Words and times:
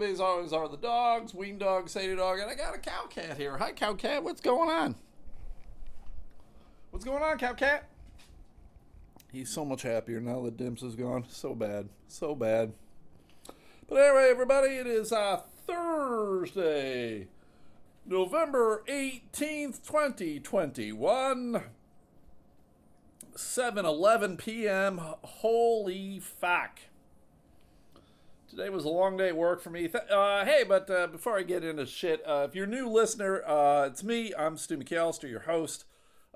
As 0.00 0.20
always 0.20 0.52
are 0.52 0.68
the 0.68 0.76
dogs, 0.76 1.34
Ween 1.34 1.58
Dog, 1.58 1.88
Sadie 1.88 2.14
Dog, 2.14 2.38
and 2.38 2.48
I 2.48 2.54
got 2.54 2.74
a 2.74 2.78
cow 2.78 3.06
cat 3.10 3.36
here. 3.36 3.58
Hi, 3.58 3.72
cow 3.72 3.94
cat. 3.94 4.22
What's 4.22 4.40
going 4.40 4.70
on? 4.70 4.94
What's 6.90 7.04
going 7.04 7.22
on, 7.22 7.36
cow 7.36 7.52
cat? 7.52 7.88
He's 9.32 9.50
so 9.50 9.64
much 9.64 9.82
happier 9.82 10.20
now 10.20 10.42
that 10.42 10.56
Dimps 10.56 10.84
is 10.84 10.94
gone. 10.94 11.24
So 11.28 11.54
bad. 11.54 11.88
So 12.06 12.36
bad. 12.36 12.72
But 13.88 13.96
anyway, 13.96 14.28
everybody, 14.30 14.68
it 14.76 14.86
is 14.86 15.12
uh, 15.12 15.42
Thursday, 15.66 17.26
November 18.06 18.84
18th, 18.88 19.82
2021. 19.84 21.62
7 23.34 23.84
11 23.84 24.36
p.m. 24.36 25.00
Holy 25.22 26.20
fuck. 26.20 26.80
Today 28.48 28.70
was 28.70 28.86
a 28.86 28.88
long 28.88 29.18
day 29.18 29.28
at 29.28 29.36
work 29.36 29.60
for 29.60 29.68
me. 29.68 29.90
Uh, 30.10 30.42
hey, 30.42 30.64
but 30.66 30.88
uh, 30.88 31.06
before 31.08 31.38
I 31.38 31.42
get 31.42 31.64
into 31.64 31.84
shit, 31.84 32.22
uh, 32.26 32.46
if 32.48 32.54
you're 32.54 32.64
a 32.64 32.68
new 32.68 32.88
listener, 32.88 33.42
uh, 33.46 33.84
it's 33.86 34.02
me. 34.02 34.32
I'm 34.38 34.56
Stu 34.56 34.78
McAllister, 34.78 35.28
your 35.28 35.40
host. 35.40 35.84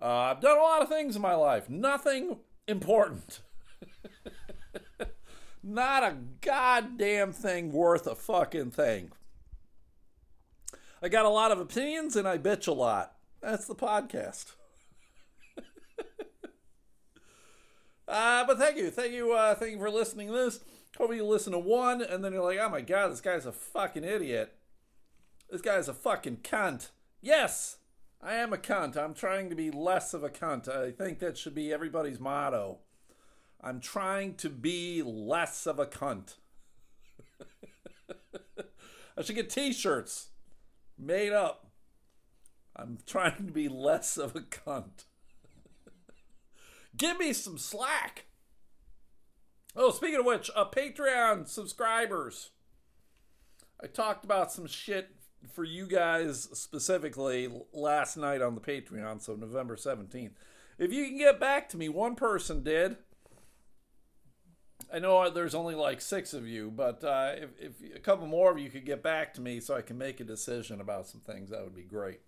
Uh, 0.01 0.07
I've 0.07 0.43
done 0.43 0.59
a 0.59 0.61
lot 0.63 0.83
of 0.83 0.91
things 0.91 1.17
in 1.17 1.23
my 1.23 1.35
life. 1.35 1.71
Nothing 1.71 2.37
important. 2.69 3.41
Not 5.63 6.03
a 6.03 6.17
goddamn 6.43 7.33
thing 7.33 7.73
worth 7.73 8.07
a 8.07 8.15
fucking 8.15 8.73
thing. 8.73 9.13
I 11.03 11.09
got 11.09 11.25
a 11.25 11.31
lot 11.31 11.51
of 11.51 11.61
opinions 11.61 12.15
and 12.15 12.29
I 12.29 12.37
bitch 12.37 12.69
a 12.69 12.73
lot. 12.73 13.15
That's 13.41 13.67
the 13.67 13.75
podcast. 13.75 14.53
Uh, 18.09 18.45
but 18.45 18.59
thank 18.59 18.77
you, 18.77 18.91
thank 18.91 19.13
you, 19.13 19.35
thank 19.59 19.73
you 19.73 19.79
for 19.79 19.89
listening 19.89 20.27
to 20.27 20.35
this. 20.35 20.61
Hope 20.99 21.15
you 21.15 21.25
listen 21.25 21.53
to 21.53 21.59
one, 21.59 22.03
and 22.03 22.23
then 22.23 22.33
you're 22.33 22.43
like, 22.43 22.59
oh 22.59 22.69
my 22.69 22.83
god, 22.83 23.11
this 23.11 23.21
guy's 23.23 23.47
a 23.47 23.53
fucking 23.53 24.05
idiot. 24.05 24.55
This 25.51 25.63
guy's 25.63 25.89
a 25.89 25.95
fucking 25.95 26.39
cunt. 26.39 26.91
Yes, 27.21 27.79
I 28.21 28.35
am 28.35 28.53
a 28.53 28.59
cunt. 28.59 28.97
I'm 28.97 29.15
trying 29.15 29.49
to 29.49 29.57
be 29.57 29.71
less 29.71 30.13
of 30.13 30.23
a 30.23 30.29
cunt. 30.29 30.69
I 30.69 30.91
think 30.91 31.19
that 31.19 31.39
should 31.39 31.55
be 31.55 31.73
everybody's 31.73 32.21
motto. 32.21 32.79
I'm 33.61 33.81
trying 33.81 34.35
to 34.37 34.51
be 34.51 35.03
less 35.03 35.67
of 35.67 35.79
a 35.79 35.87
cunt. 35.87 36.35
I 39.17 39.23
should 39.23 39.37
get 39.37 39.51
t-shirts 39.51 40.29
made 40.99 41.33
up. 41.33 41.71
I'm 42.77 42.99
trying 43.07 43.47
to 43.47 43.53
be 43.53 43.69
less 43.69 44.17
of 44.17 44.37
a 44.37 44.41
cunt. 44.41 45.05
Give 46.97 47.19
me 47.19 47.33
some 47.33 47.59
slack. 47.59 48.27
Oh, 49.75 49.91
speaking 49.91 50.21
of 50.21 50.27
which, 50.27 50.51
uh, 50.55 50.67
Patreon 50.67 51.49
subscribers. 51.49 52.51
I 53.83 53.87
talked 53.87 54.25
about 54.25 54.53
some 54.53 54.67
shit 54.67 55.11
for 55.51 55.65
you 55.65 55.87
guys 55.87 56.49
specifically 56.53 57.49
last 57.73 58.17
night 58.17 58.43
on 58.43 58.55
the 58.55 58.61
Patreon, 58.61 59.23
so 59.23 59.35
November 59.35 59.77
17th. 59.77 60.33
If 60.79 60.93
you 60.93 61.07
can 61.07 61.17
get 61.17 61.41
back 61.41 61.69
to 61.71 61.77
me, 61.77 61.89
one 61.89 62.15
person 62.17 62.63
did. 62.63 62.97
I 64.93 64.99
know 64.99 65.31
there's 65.31 65.55
only 65.55 65.75
like 65.75 66.03
six 66.03 66.35
of 66.35 66.47
you, 66.47 66.71
but 66.71 67.03
uh, 67.03 67.33
if, 67.37 67.51
if 67.83 67.97
a 67.97 68.01
couple 68.01 68.27
more 68.27 68.51
of 68.51 68.59
you 68.59 68.69
could 68.69 68.85
get 68.85 69.03
back 69.03 69.33
to 69.35 69.41
me 69.41 69.59
so 69.61 69.75
I 69.75 69.81
can 69.81 69.97
make 69.97 70.21
a 70.21 70.25
decision 70.25 70.81
about 70.81 71.07
some 71.07 71.23
things, 71.23 71.51
that 71.51 71.63
would 71.63 71.75
be 71.75 71.83
great. 71.83 72.21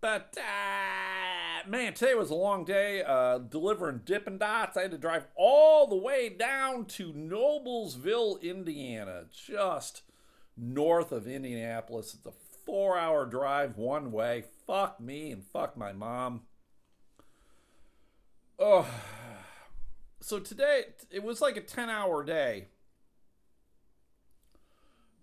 But 0.00 0.36
uh, 0.38 1.68
man, 1.68 1.94
today 1.94 2.14
was 2.14 2.30
a 2.30 2.34
long 2.34 2.64
day 2.64 3.02
uh, 3.02 3.38
delivering 3.38 4.02
Dippin' 4.04 4.38
Dots. 4.38 4.76
I 4.76 4.82
had 4.82 4.90
to 4.90 4.98
drive 4.98 5.26
all 5.34 5.86
the 5.86 5.96
way 5.96 6.28
down 6.28 6.84
to 6.86 7.12
Noblesville, 7.12 8.40
Indiana, 8.42 9.24
just 9.32 10.02
north 10.56 11.12
of 11.12 11.26
Indianapolis. 11.26 12.14
It's 12.14 12.26
a 12.26 12.32
four 12.64 12.98
hour 12.98 13.24
drive 13.24 13.76
one 13.76 14.12
way. 14.12 14.44
Fuck 14.66 15.00
me 15.00 15.32
and 15.32 15.44
fuck 15.44 15.76
my 15.76 15.92
mom. 15.92 16.42
Oh, 18.58 18.88
so 20.20 20.40
today 20.40 20.84
it 21.10 21.22
was 21.22 21.40
like 21.40 21.56
a 21.56 21.60
10 21.60 21.88
hour 21.88 22.24
day. 22.24 22.68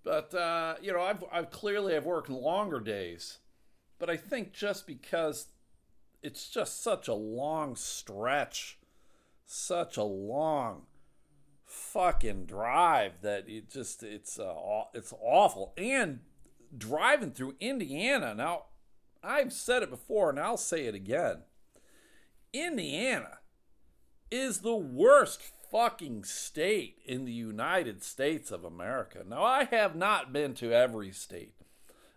But, 0.03 0.33
uh, 0.33 0.75
you 0.81 0.91
know, 0.91 1.01
I've, 1.01 1.23
I've 1.31 1.49
clearly 1.49 1.95
I've 1.95 2.05
worked 2.05 2.29
longer 2.29 2.79
days. 2.79 3.39
But 4.03 4.09
I 4.09 4.17
think 4.17 4.51
just 4.51 4.85
because 4.85 5.45
it's 6.21 6.49
just 6.49 6.83
such 6.83 7.07
a 7.07 7.13
long 7.13 7.77
stretch, 7.77 8.77
such 9.45 9.95
a 9.95 10.03
long 10.03 10.87
fucking 11.63 12.45
drive 12.45 13.21
that 13.21 13.47
it 13.47 13.71
just 13.71 14.03
it's 14.03 14.37
uh, 14.37 14.55
it's 14.93 15.13
awful. 15.21 15.71
And 15.77 16.19
driving 16.77 17.31
through 17.31 17.55
Indiana 17.61 18.35
now, 18.35 18.63
I've 19.23 19.53
said 19.53 19.83
it 19.83 19.89
before 19.89 20.31
and 20.31 20.37
I'll 20.37 20.57
say 20.57 20.83
it 20.85 20.95
again. 20.95 21.43
Indiana 22.51 23.37
is 24.29 24.59
the 24.59 24.75
worst 24.75 25.41
fucking 25.71 26.25
state 26.25 26.97
in 27.05 27.23
the 27.23 27.31
United 27.31 28.03
States 28.03 28.51
of 28.51 28.65
America. 28.65 29.23
Now, 29.25 29.43
I 29.45 29.63
have 29.71 29.95
not 29.95 30.33
been 30.33 30.55
to 30.55 30.73
every 30.73 31.13
state. 31.13 31.53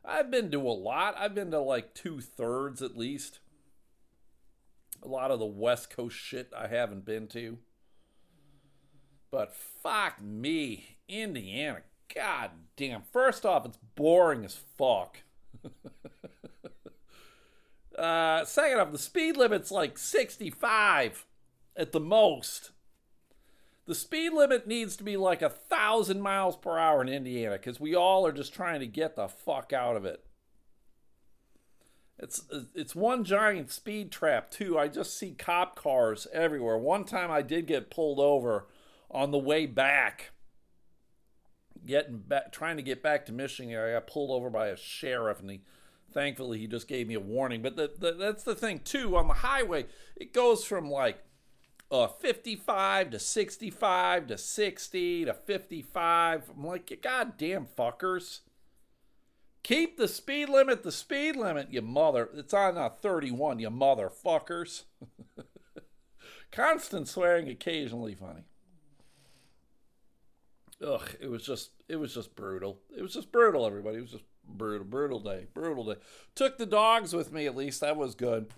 I've 0.06 0.30
been 0.30 0.50
to 0.52 0.60
a 0.60 0.70
lot. 0.70 1.16
I've 1.18 1.34
been 1.34 1.50
to 1.50 1.60
like 1.60 1.94
two 1.94 2.20
thirds 2.20 2.80
at 2.80 2.96
least. 2.96 3.40
A 5.02 5.08
lot 5.08 5.30
of 5.30 5.38
the 5.38 5.46
West 5.46 5.90
Coast 5.90 6.16
shit 6.16 6.52
I 6.56 6.68
haven't 6.68 7.04
been 7.04 7.26
to. 7.28 7.58
But 9.30 9.54
fuck 9.54 10.22
me, 10.22 10.98
Indiana. 11.08 11.82
God 12.14 12.50
damn. 12.76 13.02
First 13.02 13.44
off, 13.44 13.66
it's 13.66 13.78
boring 13.96 14.44
as 14.44 14.54
fuck. 14.54 15.18
uh, 17.98 18.44
second 18.44 18.78
off, 18.78 18.92
the 18.92 18.98
speed 18.98 19.36
limit's 19.36 19.72
like 19.72 19.98
65 19.98 21.26
at 21.76 21.92
the 21.92 22.00
most. 22.00 22.70
The 23.86 23.94
speed 23.94 24.32
limit 24.32 24.66
needs 24.66 24.96
to 24.96 25.04
be 25.04 25.16
like 25.16 25.42
a 25.42 25.48
thousand 25.48 26.20
miles 26.20 26.56
per 26.56 26.76
hour 26.76 27.00
in 27.00 27.08
Indiana 27.08 27.56
because 27.56 27.78
we 27.78 27.94
all 27.94 28.26
are 28.26 28.32
just 28.32 28.52
trying 28.52 28.80
to 28.80 28.86
get 28.86 29.14
the 29.14 29.28
fuck 29.28 29.72
out 29.72 29.96
of 29.96 30.04
it. 30.04 30.24
It's 32.18 32.42
it's 32.74 32.96
one 32.96 33.24
giant 33.24 33.70
speed 33.70 34.10
trap 34.10 34.50
too. 34.50 34.78
I 34.78 34.88
just 34.88 35.16
see 35.16 35.32
cop 35.32 35.76
cars 35.76 36.26
everywhere. 36.32 36.78
One 36.78 37.04
time 37.04 37.30
I 37.30 37.42
did 37.42 37.66
get 37.66 37.90
pulled 37.90 38.18
over 38.18 38.66
on 39.10 39.30
the 39.30 39.38
way 39.38 39.66
back, 39.66 40.30
getting 41.84 42.18
back, 42.18 42.52
trying 42.52 42.78
to 42.78 42.82
get 42.82 43.02
back 43.02 43.26
to 43.26 43.32
Michigan. 43.32 43.78
I 43.78 43.92
got 43.92 44.06
pulled 44.06 44.30
over 44.30 44.48
by 44.48 44.68
a 44.68 44.76
sheriff, 44.76 45.40
and 45.40 45.50
he 45.50 45.60
thankfully 46.10 46.58
he 46.58 46.66
just 46.66 46.88
gave 46.88 47.06
me 47.06 47.14
a 47.14 47.20
warning. 47.20 47.60
But 47.60 47.76
the, 47.76 47.92
the, 47.96 48.12
that's 48.12 48.44
the 48.44 48.54
thing 48.54 48.80
too. 48.80 49.14
On 49.16 49.28
the 49.28 49.34
highway, 49.34 49.84
it 50.16 50.32
goes 50.32 50.64
from 50.64 50.90
like 50.90 51.18
uh, 51.90 52.08
55 52.08 53.10
to 53.10 53.18
65 53.18 54.26
to 54.28 54.38
60 54.38 55.24
to 55.24 55.34
55. 55.34 56.50
I'm 56.56 56.66
like, 56.66 56.90
you 56.90 56.96
goddamn 56.96 57.66
fuckers. 57.76 58.40
Keep 59.62 59.96
the 59.96 60.08
speed 60.08 60.48
limit 60.48 60.82
the 60.82 60.92
speed 60.92 61.36
limit, 61.36 61.72
you 61.72 61.82
mother. 61.82 62.28
It's 62.34 62.54
on 62.54 62.78
uh, 62.78 62.88
31, 62.88 63.58
you 63.58 63.70
motherfuckers. 63.70 64.84
Constant 66.52 67.08
swearing, 67.08 67.48
occasionally 67.48 68.14
funny. 68.14 68.44
Ugh, 70.86 71.16
it 71.20 71.28
was 71.28 71.42
just 71.42 71.70
it 71.88 71.96
was 71.96 72.14
just 72.14 72.36
brutal. 72.36 72.80
It 72.96 73.02
was 73.02 73.14
just 73.14 73.32
brutal, 73.32 73.66
everybody. 73.66 73.98
It 73.98 74.02
was 74.02 74.12
just 74.12 74.24
brutal, 74.46 74.86
brutal 74.86 75.20
day, 75.20 75.46
brutal 75.54 75.84
day. 75.84 76.00
Took 76.34 76.58
the 76.58 76.66
dogs 76.66 77.12
with 77.12 77.32
me 77.32 77.46
at 77.46 77.56
least. 77.56 77.80
That 77.80 77.96
was 77.96 78.14
good. 78.14 78.52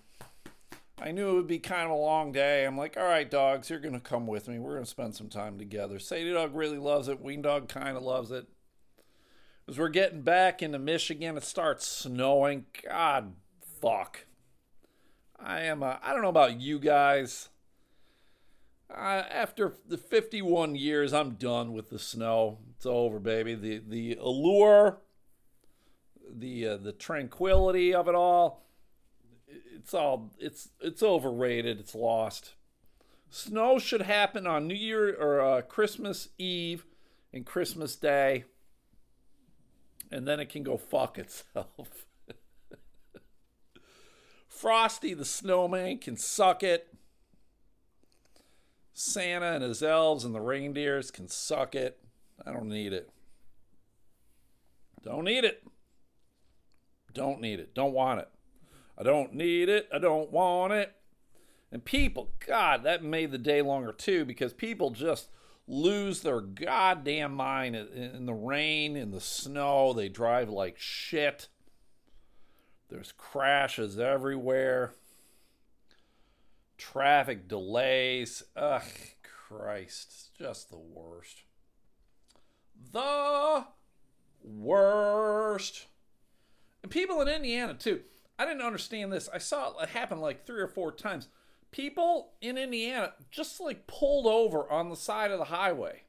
I 1.01 1.11
knew 1.11 1.29
it 1.29 1.33
would 1.33 1.47
be 1.47 1.59
kind 1.59 1.83
of 1.83 1.91
a 1.91 1.95
long 1.95 2.31
day. 2.31 2.65
I'm 2.65 2.77
like, 2.77 2.97
all 2.97 3.05
right, 3.05 3.29
dogs, 3.29 3.69
you're 3.69 3.79
going 3.79 3.93
to 3.93 4.01
come 4.01 4.27
with 4.27 4.49
me. 4.49 4.59
We're 4.59 4.73
going 4.73 4.83
to 4.83 4.89
spend 4.89 5.15
some 5.15 5.29
time 5.29 5.57
together. 5.57 5.97
Sadie 5.97 6.33
Dog 6.33 6.53
really 6.53 6.77
loves 6.77 7.07
it. 7.07 7.21
Ween 7.21 7.41
Dog 7.41 7.69
kind 7.69 7.95
of 7.95 8.03
loves 8.03 8.31
it. 8.31 8.47
As 9.67 9.77
we're 9.77 9.89
getting 9.89 10.23
back 10.23 10.61
into 10.61 10.77
Michigan, 10.77 11.37
it 11.37 11.43
starts 11.43 11.87
snowing. 11.87 12.65
God, 12.85 13.33
fuck. 13.81 14.25
I 15.39 15.61
am, 15.61 15.83
I 15.83 15.99
don't 16.07 16.21
know 16.21 16.29
about 16.29 16.59
you 16.59 16.79
guys. 16.79 17.47
Uh, 18.89 19.23
after 19.31 19.75
the 19.87 19.97
51 19.97 20.75
years, 20.75 21.13
I'm 21.13 21.35
done 21.35 21.71
with 21.71 21.91
the 21.91 21.99
snow. 21.99 22.57
It's 22.75 22.85
over, 22.85 23.19
baby. 23.19 23.55
The, 23.55 23.81
the 23.87 24.17
allure, 24.19 24.99
the, 26.29 26.67
uh, 26.67 26.77
the 26.77 26.91
tranquility 26.91 27.93
of 27.93 28.09
it 28.09 28.15
all 28.15 28.65
it's 29.75 29.93
all 29.93 30.31
it's 30.39 30.69
it's 30.81 31.03
overrated. 31.03 31.79
It's 31.79 31.95
lost. 31.95 32.53
Snow 33.29 33.77
should 33.77 34.01
happen 34.01 34.47
on 34.47 34.67
New 34.67 34.75
Year 34.75 35.15
or 35.15 35.41
uh, 35.41 35.61
Christmas 35.61 36.29
Eve 36.37 36.85
and 37.31 37.45
Christmas 37.45 37.95
Day, 37.95 38.45
and 40.11 40.27
then 40.27 40.39
it 40.39 40.49
can 40.49 40.63
go 40.63 40.77
fuck 40.77 41.17
itself. 41.17 42.05
Frosty 44.47 45.13
the 45.13 45.25
snowman 45.25 45.99
can 45.99 46.17
suck 46.17 46.63
it. 46.63 46.93
Santa 48.93 49.53
and 49.53 49.63
his 49.63 49.81
elves 49.81 50.25
and 50.25 50.35
the 50.35 50.41
reindeers 50.41 51.09
can 51.09 51.29
suck 51.29 51.73
it. 51.73 51.99
I 52.45 52.51
don't 52.51 52.67
need 52.67 52.91
it. 52.91 53.09
Don't 55.03 55.23
need 55.23 55.45
it. 55.45 55.63
Don't 57.13 57.39
need 57.39 57.59
it. 57.59 57.73
Don't 57.73 57.93
want 57.93 58.19
it. 58.19 58.29
I 58.99 59.03
don't 59.03 59.33
need 59.33 59.69
it. 59.69 59.87
I 59.93 59.99
don't 59.99 60.31
want 60.31 60.73
it. 60.73 60.93
And 61.71 61.85
people, 61.85 62.31
God, 62.45 62.83
that 62.83 63.03
made 63.03 63.31
the 63.31 63.37
day 63.37 63.61
longer 63.61 63.93
too 63.93 64.25
because 64.25 64.53
people 64.53 64.89
just 64.89 65.29
lose 65.67 66.21
their 66.21 66.41
goddamn 66.41 67.33
mind 67.35 67.75
in 67.75 68.25
the 68.25 68.33
rain, 68.33 68.95
in 68.97 69.11
the 69.11 69.21
snow. 69.21 69.93
They 69.93 70.09
drive 70.09 70.49
like 70.49 70.77
shit. 70.77 71.47
There's 72.89 73.11
crashes 73.11 73.99
everywhere. 73.99 74.95
Traffic 76.77 77.47
delays. 77.47 78.43
Ugh, 78.55 78.81
Christ. 79.21 80.07
It's 80.09 80.31
just 80.37 80.69
the 80.71 80.77
worst. 80.77 81.43
The 82.91 83.65
worst. 84.43 85.85
And 86.81 86.91
people 86.91 87.21
in 87.21 87.27
Indiana, 87.27 87.75
too. 87.75 88.01
I 88.39 88.45
didn't 88.45 88.61
understand 88.61 89.11
this. 89.11 89.27
I 89.33 89.37
saw 89.37 89.77
it 89.79 89.89
happen 89.89 90.19
like 90.19 90.45
three 90.45 90.61
or 90.61 90.67
four 90.69 90.93
times. 90.93 91.27
People 91.71 92.31
in 92.39 92.57
Indiana 92.57 93.11
just 93.29 93.59
like 93.59 93.85
pulled 93.85 94.25
over 94.25 94.71
on 94.71 94.89
the 94.89 94.95
side 94.95 95.29
of 95.31 95.39
the 95.39 95.45
highway. 95.45 96.03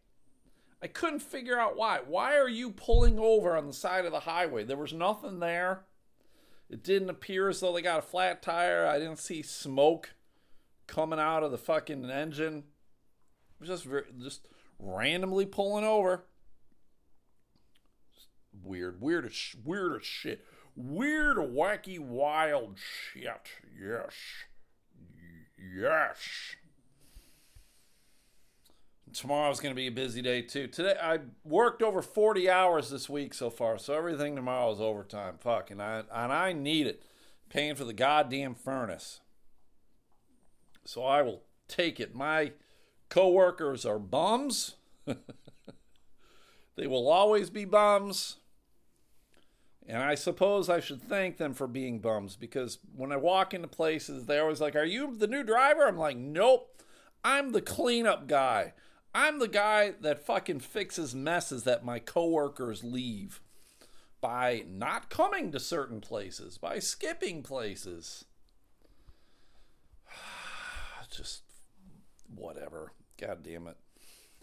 I 0.80 0.86
couldn't 0.86 1.20
figure 1.20 1.58
out 1.58 1.76
why. 1.76 2.00
Why 2.06 2.36
are 2.38 2.48
you 2.48 2.70
pulling 2.70 3.18
over 3.18 3.56
on 3.56 3.66
the 3.66 3.72
side 3.72 4.04
of 4.04 4.12
the 4.12 4.20
highway? 4.20 4.62
There 4.62 4.76
was 4.76 4.92
nothing 4.92 5.40
there. 5.40 5.82
It 6.70 6.84
didn't 6.84 7.10
appear 7.10 7.48
as 7.48 7.58
though 7.58 7.72
they 7.72 7.82
got 7.82 7.98
a 7.98 8.02
flat 8.02 8.42
tire. 8.42 8.86
I 8.86 9.00
didn't 9.00 9.18
see 9.18 9.42
smoke 9.42 10.14
coming 10.86 11.18
out 11.18 11.42
of 11.42 11.50
the 11.50 11.58
fucking 11.58 12.08
engine. 12.08 12.58
It 12.58 13.68
was 13.68 13.68
just 13.68 13.88
just 14.20 14.46
randomly 14.78 15.46
pulling 15.46 15.84
over. 15.84 16.24
Just 18.14 18.28
weird, 18.62 19.00
weird 19.00 19.30
weird 19.64 20.04
shit. 20.04 20.46
Weird, 20.76 21.36
wacky, 21.36 21.98
wild 21.98 22.78
shit. 22.78 23.48
Yes. 23.78 24.14
Yes. 25.58 26.16
Tomorrow's 29.12 29.60
going 29.60 29.74
to 29.74 29.76
be 29.76 29.88
a 29.88 29.92
busy 29.92 30.22
day 30.22 30.42
too. 30.42 30.68
Today 30.68 30.94
I 31.02 31.18
worked 31.44 31.82
over 31.82 32.00
40 32.00 32.48
hours 32.48 32.90
this 32.90 33.08
week 33.08 33.34
so 33.34 33.50
far, 33.50 33.76
so 33.78 33.94
everything 33.94 34.36
tomorrow 34.36 34.72
is 34.72 34.80
overtime. 34.80 35.34
Fuck, 35.40 35.70
and 35.70 35.82
I 35.82 36.04
and 36.12 36.32
I 36.32 36.52
need 36.52 36.86
it. 36.86 37.02
Paying 37.48 37.74
for 37.74 37.84
the 37.84 37.92
goddamn 37.92 38.54
furnace. 38.54 39.20
So 40.84 41.04
I 41.04 41.22
will 41.22 41.42
take 41.66 41.98
it. 41.98 42.14
My 42.14 42.52
coworkers 43.08 43.84
are 43.84 43.98
bums. 43.98 44.76
they 46.76 46.86
will 46.86 47.08
always 47.10 47.50
be 47.50 47.64
bums. 47.64 48.36
And 49.90 50.04
I 50.04 50.14
suppose 50.14 50.70
I 50.70 50.78
should 50.78 51.02
thank 51.02 51.36
them 51.36 51.52
for 51.52 51.66
being 51.66 51.98
bums 51.98 52.36
because 52.36 52.78
when 52.94 53.10
I 53.10 53.16
walk 53.16 53.52
into 53.52 53.66
places, 53.66 54.24
they're 54.24 54.42
always 54.42 54.60
like, 54.60 54.76
Are 54.76 54.84
you 54.84 55.16
the 55.16 55.26
new 55.26 55.42
driver? 55.42 55.84
I'm 55.84 55.98
like, 55.98 56.16
Nope. 56.16 56.80
I'm 57.24 57.50
the 57.50 57.60
cleanup 57.60 58.28
guy. 58.28 58.72
I'm 59.12 59.40
the 59.40 59.48
guy 59.48 59.94
that 60.00 60.24
fucking 60.24 60.60
fixes 60.60 61.12
messes 61.12 61.64
that 61.64 61.84
my 61.84 61.98
coworkers 61.98 62.84
leave 62.84 63.40
by 64.20 64.64
not 64.68 65.10
coming 65.10 65.50
to 65.50 65.58
certain 65.58 66.00
places, 66.00 66.56
by 66.56 66.78
skipping 66.78 67.42
places. 67.42 68.26
Just 71.10 71.42
whatever. 72.32 72.92
God 73.20 73.42
damn 73.42 73.66
it. 73.66 73.76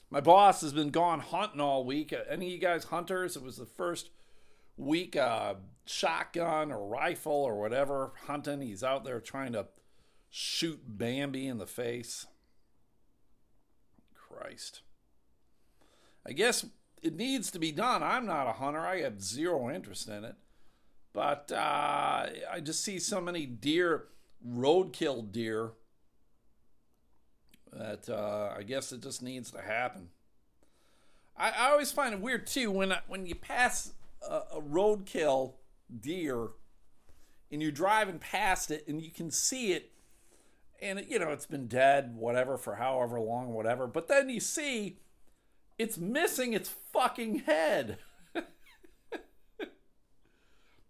My 0.09 0.19
boss 0.19 0.59
has 0.59 0.73
been 0.73 0.89
gone 0.89 1.21
hunting 1.21 1.61
all 1.61 1.85
week. 1.85 2.13
Any 2.29 2.47
of 2.47 2.51
you 2.51 2.59
guys 2.59 2.85
hunters? 2.85 3.38
It 3.38 3.43
was 3.43 3.55
the 3.55 3.65
first 3.65 4.09
week 4.77 5.15
uh, 5.15 5.56
shotgun 5.85 6.71
or 6.71 6.88
rifle 6.88 7.33
or 7.33 7.59
whatever 7.59 8.13
hunting. 8.27 8.62
He's 8.62 8.83
out 8.83 9.03
there 9.03 9.19
trying 9.19 9.53
to 9.53 9.68
shoot 10.29 10.81
Bambi 10.88 11.47
in 11.47 11.57
the 11.57 11.68
face. 11.68 12.27
Christ. 14.13 14.81
I 16.25 16.33
guess 16.33 16.65
it 17.01 17.15
needs 17.15 17.51
to 17.51 17.59
be 17.59 17.71
done. 17.71 18.03
I'm 18.03 18.25
not 18.25 18.47
a 18.47 18.53
hunter. 18.53 18.85
I 18.85 19.01
have 19.01 19.21
zero 19.21 19.69
interest 19.69 20.07
in 20.07 20.24
it. 20.24 20.35
But 21.13 21.51
uh, 21.51 22.27
I 22.51 22.59
just 22.62 22.83
see 22.83 23.00
so 23.00 23.19
many 23.19 23.45
deer, 23.45 24.06
roadkill 24.47 25.31
deer, 25.31 25.71
that 27.74 28.07
uh, 28.09 28.53
I 28.56 28.63
guess 28.63 28.91
it 28.91 29.01
just 29.01 29.24
needs 29.24 29.50
to 29.51 29.62
happen. 29.62 30.09
I, 31.35 31.50
I 31.50 31.71
always 31.71 31.91
find 31.91 32.13
it 32.13 32.21
weird 32.21 32.45
too 32.45 32.69
when 32.71 32.94
when 33.07 33.25
you 33.25 33.35
pass 33.35 33.94
a, 34.21 34.57
a 34.57 34.61
roadkill 34.61 35.53
deer 35.99 36.49
and 37.51 37.61
you're 37.61 37.71
driving 37.71 38.19
past 38.19 38.71
it 38.71 38.85
and 38.87 39.01
you 39.01 39.11
can 39.11 39.31
see 39.31 39.71
it 39.71 39.91
and 40.81 41.03
you 41.07 41.17
know 41.17 41.29
it's 41.29 41.45
been 41.45 41.67
dead 41.67 42.15
whatever 42.15 42.57
for 42.57 42.75
however 42.75 43.19
long 43.19 43.53
whatever 43.53 43.87
but 43.87 44.07
then 44.07 44.29
you 44.29 44.39
see 44.39 44.99
it's 45.77 45.97
missing 45.97 46.53
its 46.53 46.73
fucking 46.91 47.39
head. 47.39 47.99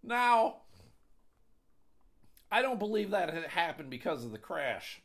Now 0.02 0.62
i 2.50 2.62
don't 2.62 2.78
believe 2.78 3.10
that 3.10 3.28
it 3.28 3.50
happened 3.50 3.90
because 3.90 4.24
of 4.24 4.32
the 4.32 4.38
crash. 4.38 5.02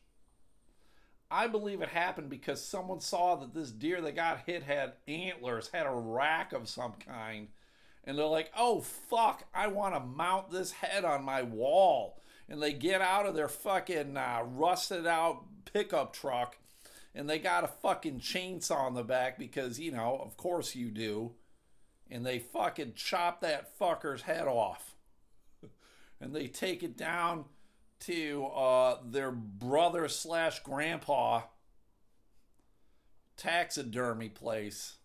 I 1.29 1.47
believe 1.47 1.81
it 1.81 1.89
happened 1.89 2.29
because 2.29 2.63
someone 2.63 2.99
saw 2.99 3.35
that 3.37 3.55
this 3.55 3.71
deer 3.71 3.99
that 4.01 4.15
got 4.15 4.43
hit 4.45 4.63
had 4.63 4.93
antlers 5.07 5.69
had 5.73 5.87
a 5.87 5.91
rack 5.91 6.53
of 6.53 6.69
some 6.69 6.93
kind 6.93 7.47
and 8.03 8.17
they're 8.17 8.25
like, 8.25 8.51
oh, 8.57 8.81
fuck, 8.81 9.43
I 9.53 9.67
want 9.67 9.95
to 9.95 9.99
mount 9.99 10.51
this 10.51 10.71
head 10.71 11.05
on 11.05 11.23
my 11.23 11.41
wall. 11.41 12.19
And 12.49 12.61
they 12.61 12.73
get 12.73 13.01
out 13.01 13.25
of 13.25 13.35
their 13.35 13.47
fucking 13.47 14.17
uh, 14.17 14.41
rusted 14.45 15.07
out 15.07 15.45
pickup 15.65 16.13
truck 16.13 16.57
and 17.15 17.29
they 17.29 17.39
got 17.39 17.63
a 17.63 17.67
fucking 17.67 18.19
chainsaw 18.19 18.87
in 18.87 18.95
the 18.95 19.03
back 19.03 19.37
because, 19.37 19.79
you 19.79 19.91
know, 19.91 20.19
of 20.23 20.35
course 20.35 20.75
you 20.75 20.89
do. 20.89 21.31
And 22.09 22.25
they 22.25 22.39
fucking 22.39 22.93
chop 22.95 23.41
that 23.41 23.77
fucker's 23.79 24.23
head 24.23 24.47
off. 24.47 24.95
and 26.21 26.33
they 26.33 26.47
take 26.47 26.83
it 26.83 26.97
down 26.97 27.45
to 28.01 28.45
uh, 28.47 28.97
their 29.05 29.31
brother 29.31 30.07
slash 30.07 30.59
grandpa 30.59 31.43
taxidermy 33.37 34.29
place 34.29 34.95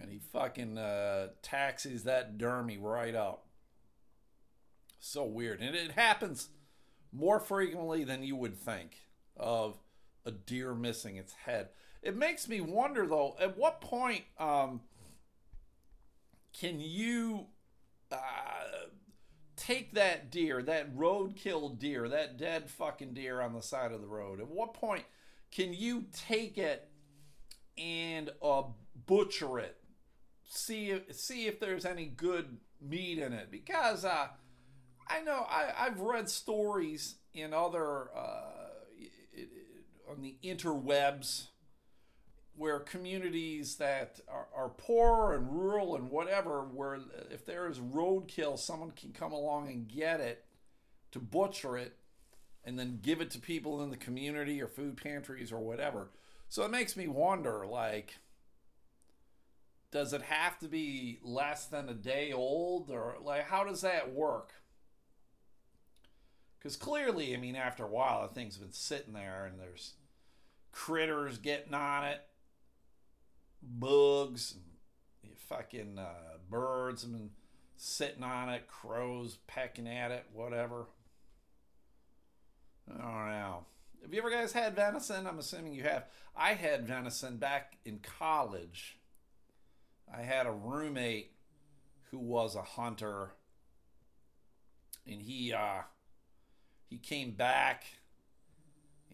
and 0.00 0.10
he 0.10 0.18
fucking 0.18 0.78
uh, 0.78 1.28
taxis 1.42 2.04
that 2.04 2.38
dermy 2.38 2.78
right 2.80 3.14
up. 3.14 3.46
So 5.00 5.24
weird, 5.24 5.60
and 5.60 5.76
it 5.76 5.92
happens 5.92 6.48
more 7.12 7.40
frequently 7.40 8.04
than 8.04 8.22
you 8.22 8.36
would 8.36 8.56
think 8.58 8.96
of 9.36 9.78
a 10.24 10.30
deer 10.30 10.74
missing 10.74 11.16
its 11.16 11.32
head. 11.32 11.68
It 12.02 12.16
makes 12.16 12.48
me 12.48 12.60
wonder 12.60 13.06
though, 13.06 13.36
at 13.40 13.56
what 13.56 13.80
point 13.80 14.24
um, 14.38 14.80
can 16.58 16.80
you 16.80 17.46
uh, 18.10 18.16
take 19.56 19.94
that 19.94 20.30
deer, 20.30 20.62
that 20.62 20.96
roadkill 20.96 21.78
deer, 21.78 22.08
that 22.08 22.36
dead 22.36 22.68
fucking 22.70 23.14
deer 23.14 23.40
on 23.40 23.52
the 23.52 23.62
side 23.62 23.92
of 23.92 24.00
the 24.00 24.06
road? 24.06 24.40
At 24.40 24.48
what 24.48 24.74
point 24.74 25.04
can 25.50 25.72
you 25.72 26.06
take 26.12 26.58
it 26.58 26.88
and 27.76 28.30
uh, 28.42 28.62
butcher 29.06 29.58
it 29.58 29.76
see 30.48 30.90
if, 30.90 31.14
see 31.14 31.46
if 31.46 31.60
there's 31.60 31.84
any 31.84 32.06
good 32.06 32.58
meat 32.80 33.18
in 33.18 33.32
it 33.32 33.50
because 33.50 34.04
uh, 34.04 34.28
I 35.06 35.20
know 35.22 35.46
I, 35.48 35.72
I've 35.78 36.00
read 36.00 36.28
stories 36.28 37.16
in 37.34 37.52
other 37.52 38.08
uh, 38.16 38.70
it, 38.98 39.10
it, 39.34 39.48
on 40.10 40.22
the 40.22 40.36
interwebs 40.42 41.48
where 42.56 42.80
communities 42.80 43.76
that 43.76 44.20
are, 44.28 44.48
are 44.54 44.68
poor 44.68 45.32
and 45.32 45.48
rural 45.48 45.94
and 45.94 46.10
whatever, 46.10 46.62
where 46.62 46.98
if 47.30 47.46
there 47.46 47.68
is 47.68 47.78
roadkill, 47.78 48.58
someone 48.58 48.90
can 48.90 49.12
come 49.12 49.32
along 49.32 49.68
and 49.68 49.88
get 49.88 50.20
it 50.20 50.44
to 51.12 51.20
butcher 51.20 51.78
it 51.78 51.96
and 52.64 52.76
then 52.76 52.98
give 53.00 53.20
it 53.20 53.30
to 53.30 53.38
people 53.38 53.80
in 53.82 53.90
the 53.90 53.96
community 53.96 54.60
or 54.60 54.66
food 54.66 54.96
pantries 54.96 55.52
or 55.52 55.60
whatever. 55.60 56.10
So 56.48 56.64
it 56.64 56.70
makes 56.70 56.96
me 56.96 57.06
wonder, 57.06 57.64
like, 57.64 58.18
does 59.90 60.12
it 60.12 60.22
have 60.22 60.58
to 60.58 60.68
be 60.68 61.18
less 61.22 61.66
than 61.66 61.88
a 61.88 61.94
day 61.94 62.32
old 62.32 62.90
or 62.90 63.16
like 63.22 63.48
how 63.48 63.64
does 63.64 63.80
that 63.80 64.12
work? 64.12 64.52
Because 66.58 66.76
clearly 66.76 67.34
i 67.34 67.38
mean 67.38 67.56
after 67.56 67.84
a 67.84 67.88
while 67.88 68.26
the 68.26 68.34
thing's 68.34 68.56
been 68.56 68.72
sitting 68.72 69.12
there 69.12 69.46
and 69.46 69.60
there's 69.60 69.94
critters 70.72 71.38
getting 71.38 71.74
on 71.74 72.04
it 72.04 72.20
bugs 73.62 74.54
and 74.54 74.68
fucking 75.48 75.98
uh, 75.98 76.36
birds 76.50 77.02
have 77.02 77.12
been 77.12 77.30
sitting 77.76 78.22
on 78.22 78.48
it 78.48 78.68
crows 78.68 79.38
pecking 79.46 79.88
at 79.88 80.10
it 80.10 80.26
whatever. 80.32 80.86
I 82.90 83.02
don't 83.02 83.28
know. 83.28 83.64
Have 84.02 84.14
you 84.14 84.20
ever 84.20 84.30
guys 84.30 84.52
had 84.52 84.76
venison? 84.76 85.26
I'm 85.26 85.38
assuming 85.38 85.74
you 85.74 85.82
have. 85.82 86.06
I 86.36 86.54
had 86.54 86.86
venison 86.86 87.36
back 87.36 87.76
in 87.84 87.98
college 87.98 88.97
I 90.16 90.22
had 90.22 90.46
a 90.46 90.52
roommate 90.52 91.32
who 92.10 92.18
was 92.18 92.54
a 92.56 92.62
hunter, 92.62 93.32
and 95.06 95.20
he 95.20 95.52
uh, 95.52 95.82
he 96.88 96.98
came 96.98 97.32
back, 97.32 97.84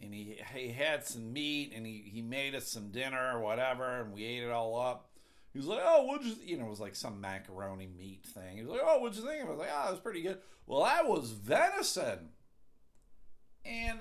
and 0.00 0.14
he 0.14 0.40
he 0.54 0.68
had 0.68 1.04
some 1.04 1.32
meat, 1.32 1.72
and 1.74 1.86
he 1.86 2.04
he 2.12 2.22
made 2.22 2.54
us 2.54 2.68
some 2.68 2.90
dinner 2.90 3.36
or 3.36 3.40
whatever, 3.40 4.00
and 4.00 4.12
we 4.12 4.24
ate 4.24 4.42
it 4.42 4.50
all 4.50 4.80
up. 4.80 5.10
He 5.52 5.58
was 5.58 5.66
like, 5.66 5.82
"Oh, 5.84 6.04
what'd 6.04 6.26
you?" 6.26 6.36
You 6.44 6.58
know, 6.58 6.66
it 6.66 6.70
was 6.70 6.80
like 6.80 6.96
some 6.96 7.20
macaroni 7.20 7.86
meat 7.86 8.24
thing. 8.26 8.56
He 8.56 8.62
was 8.62 8.72
like, 8.72 8.82
"Oh, 8.84 9.00
what'd 9.00 9.16
you 9.18 9.24
think?" 9.24 9.44
I 9.44 9.50
was 9.50 9.58
like, 9.58 9.70
"Oh, 9.72 9.88
it 9.88 9.92
was 9.92 10.00
pretty 10.00 10.22
good." 10.22 10.38
Well, 10.66 10.84
that 10.84 11.06
was 11.06 11.30
venison, 11.30 12.30
and 13.64 14.00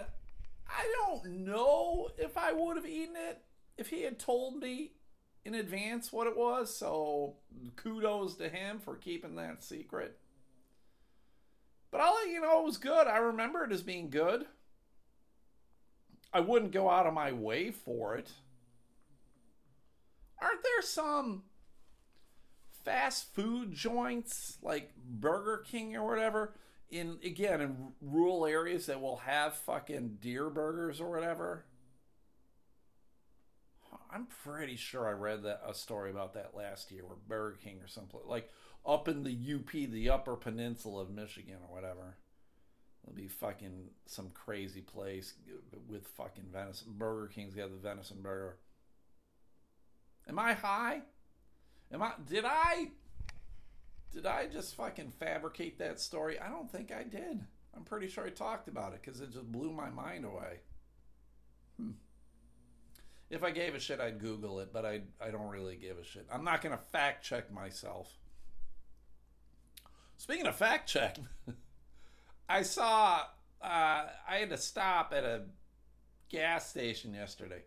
I 0.67 0.93
don't 0.97 1.45
know 1.45 2.09
if 2.17 2.37
I 2.37 2.53
would 2.53 2.77
have 2.77 2.85
eaten 2.85 3.15
it 3.15 3.41
if 3.77 3.89
he 3.89 4.03
had 4.03 4.19
told 4.19 4.57
me 4.57 4.93
in 5.45 5.55
advance 5.55 6.11
what 6.11 6.27
it 6.27 6.37
was. 6.37 6.75
So 6.75 7.35
kudos 7.75 8.35
to 8.35 8.49
him 8.49 8.79
for 8.79 8.95
keeping 8.95 9.35
that 9.35 9.63
secret. 9.63 10.17
But 11.91 12.01
I'll 12.01 12.15
let 12.15 12.29
you 12.29 12.41
know 12.41 12.61
it 12.61 12.65
was 12.65 12.77
good. 12.77 13.07
I 13.07 13.17
remember 13.17 13.63
it 13.63 13.71
as 13.71 13.83
being 13.83 14.09
good. 14.09 14.45
I 16.33 16.39
wouldn't 16.39 16.71
go 16.71 16.89
out 16.89 17.05
of 17.05 17.13
my 17.13 17.31
way 17.31 17.69
for 17.69 18.15
it. 18.15 18.31
Aren't 20.41 20.63
there 20.63 20.81
some 20.81 21.43
fast 22.83 23.33
food 23.33 23.73
joints 23.73 24.57
like 24.61 24.91
Burger 24.95 25.63
King 25.65 25.95
or 25.95 26.07
whatever 26.07 26.53
in 26.89 27.17
again 27.23 27.61
in 27.61 27.93
rural 28.01 28.45
areas 28.45 28.87
that 28.87 28.99
will 28.99 29.17
have 29.17 29.55
fucking 29.55 30.17
deer 30.19 30.49
burgers 30.49 30.99
or 30.99 31.11
whatever? 31.11 31.65
I'm 34.11 34.27
pretty 34.43 34.75
sure 34.75 35.07
I 35.07 35.11
read 35.11 35.43
that 35.43 35.61
a 35.67 35.73
story 35.73 36.11
about 36.11 36.33
that 36.33 36.55
last 36.55 36.91
year, 36.91 37.05
where 37.05 37.17
Burger 37.27 37.57
King 37.63 37.79
or 37.81 37.87
someplace 37.87 38.23
like 38.27 38.51
up 38.85 39.07
in 39.07 39.23
the 39.23 39.55
UP, 39.55 39.71
the 39.71 40.09
Upper 40.09 40.35
Peninsula 40.35 41.01
of 41.01 41.09
Michigan 41.09 41.57
or 41.67 41.75
whatever. 41.75 42.17
It'll 43.03 43.15
be 43.15 43.27
fucking 43.27 43.89
some 44.05 44.29
crazy 44.29 44.81
place 44.81 45.33
with 45.87 46.07
fucking 46.07 46.45
venison. 46.51 46.93
Burger 46.97 47.27
King's 47.27 47.53
got 47.53 47.69
the 47.69 47.75
venison 47.75 48.21
burger. 48.21 48.57
Am 50.27 50.39
I 50.39 50.53
high? 50.53 51.01
Am 51.91 52.01
I? 52.01 52.13
Did 52.25 52.45
I? 52.45 52.91
Did 54.13 54.25
I 54.25 54.47
just 54.47 54.75
fucking 54.75 55.11
fabricate 55.19 55.79
that 55.79 55.99
story? 55.99 56.39
I 56.39 56.49
don't 56.49 56.71
think 56.71 56.91
I 56.91 57.03
did. 57.03 57.43
I'm 57.75 57.83
pretty 57.83 58.07
sure 58.07 58.25
I 58.25 58.29
talked 58.29 58.67
about 58.67 58.93
it 58.93 59.01
because 59.03 59.19
it 59.19 59.33
just 59.33 59.51
blew 59.51 59.71
my 59.71 59.89
mind 59.89 60.23
away. 60.23 60.59
If 63.33 63.43
I 63.43 63.51
gave 63.51 63.73
a 63.73 63.79
shit, 63.79 63.99
I'd 63.99 64.19
Google 64.19 64.59
it, 64.59 64.71
but 64.71 64.85
I 64.85 65.01
I 65.19 65.31
don't 65.31 65.49
really 65.49 65.75
give 65.75 65.97
a 65.97 66.03
shit. 66.03 66.27
I'm 66.31 66.43
not 66.43 66.61
gonna 66.61 66.77
fact 66.77 67.25
check 67.25 67.51
myself. 67.51 68.15
Speaking 70.17 70.45
of 70.45 70.55
fact 70.55 70.87
check, 70.87 71.17
I 72.49 72.61
saw 72.61 73.21
uh, 73.61 74.05
I 74.27 74.35
had 74.37 74.49
to 74.49 74.57
stop 74.57 75.13
at 75.15 75.23
a 75.23 75.43
gas 76.29 76.69
station 76.69 77.13
yesterday. 77.13 77.63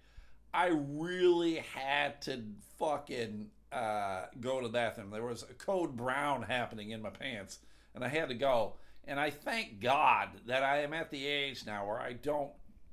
I 0.54 0.70
really 0.72 1.56
had 1.56 2.22
to 2.22 2.42
fucking 2.78 3.48
uh, 3.72 4.26
go 4.40 4.60
to 4.60 4.68
the 4.68 4.72
bathroom. 4.72 5.10
There 5.10 5.24
was 5.24 5.42
a 5.42 5.54
code 5.54 5.96
brown 5.96 6.42
happening 6.42 6.90
in 6.90 7.02
my 7.02 7.10
pants, 7.10 7.58
and 7.94 8.04
I 8.04 8.08
had 8.08 8.28
to 8.28 8.34
go. 8.34 8.74
And 9.04 9.20
I 9.20 9.30
thank 9.30 9.80
God 9.80 10.30
that 10.46 10.62
I 10.62 10.82
am 10.82 10.92
at 10.92 11.10
the 11.10 11.26
age 11.26 11.64
now 11.66 11.86
where 11.86 12.00
I 12.00 12.12
don't 12.12 12.52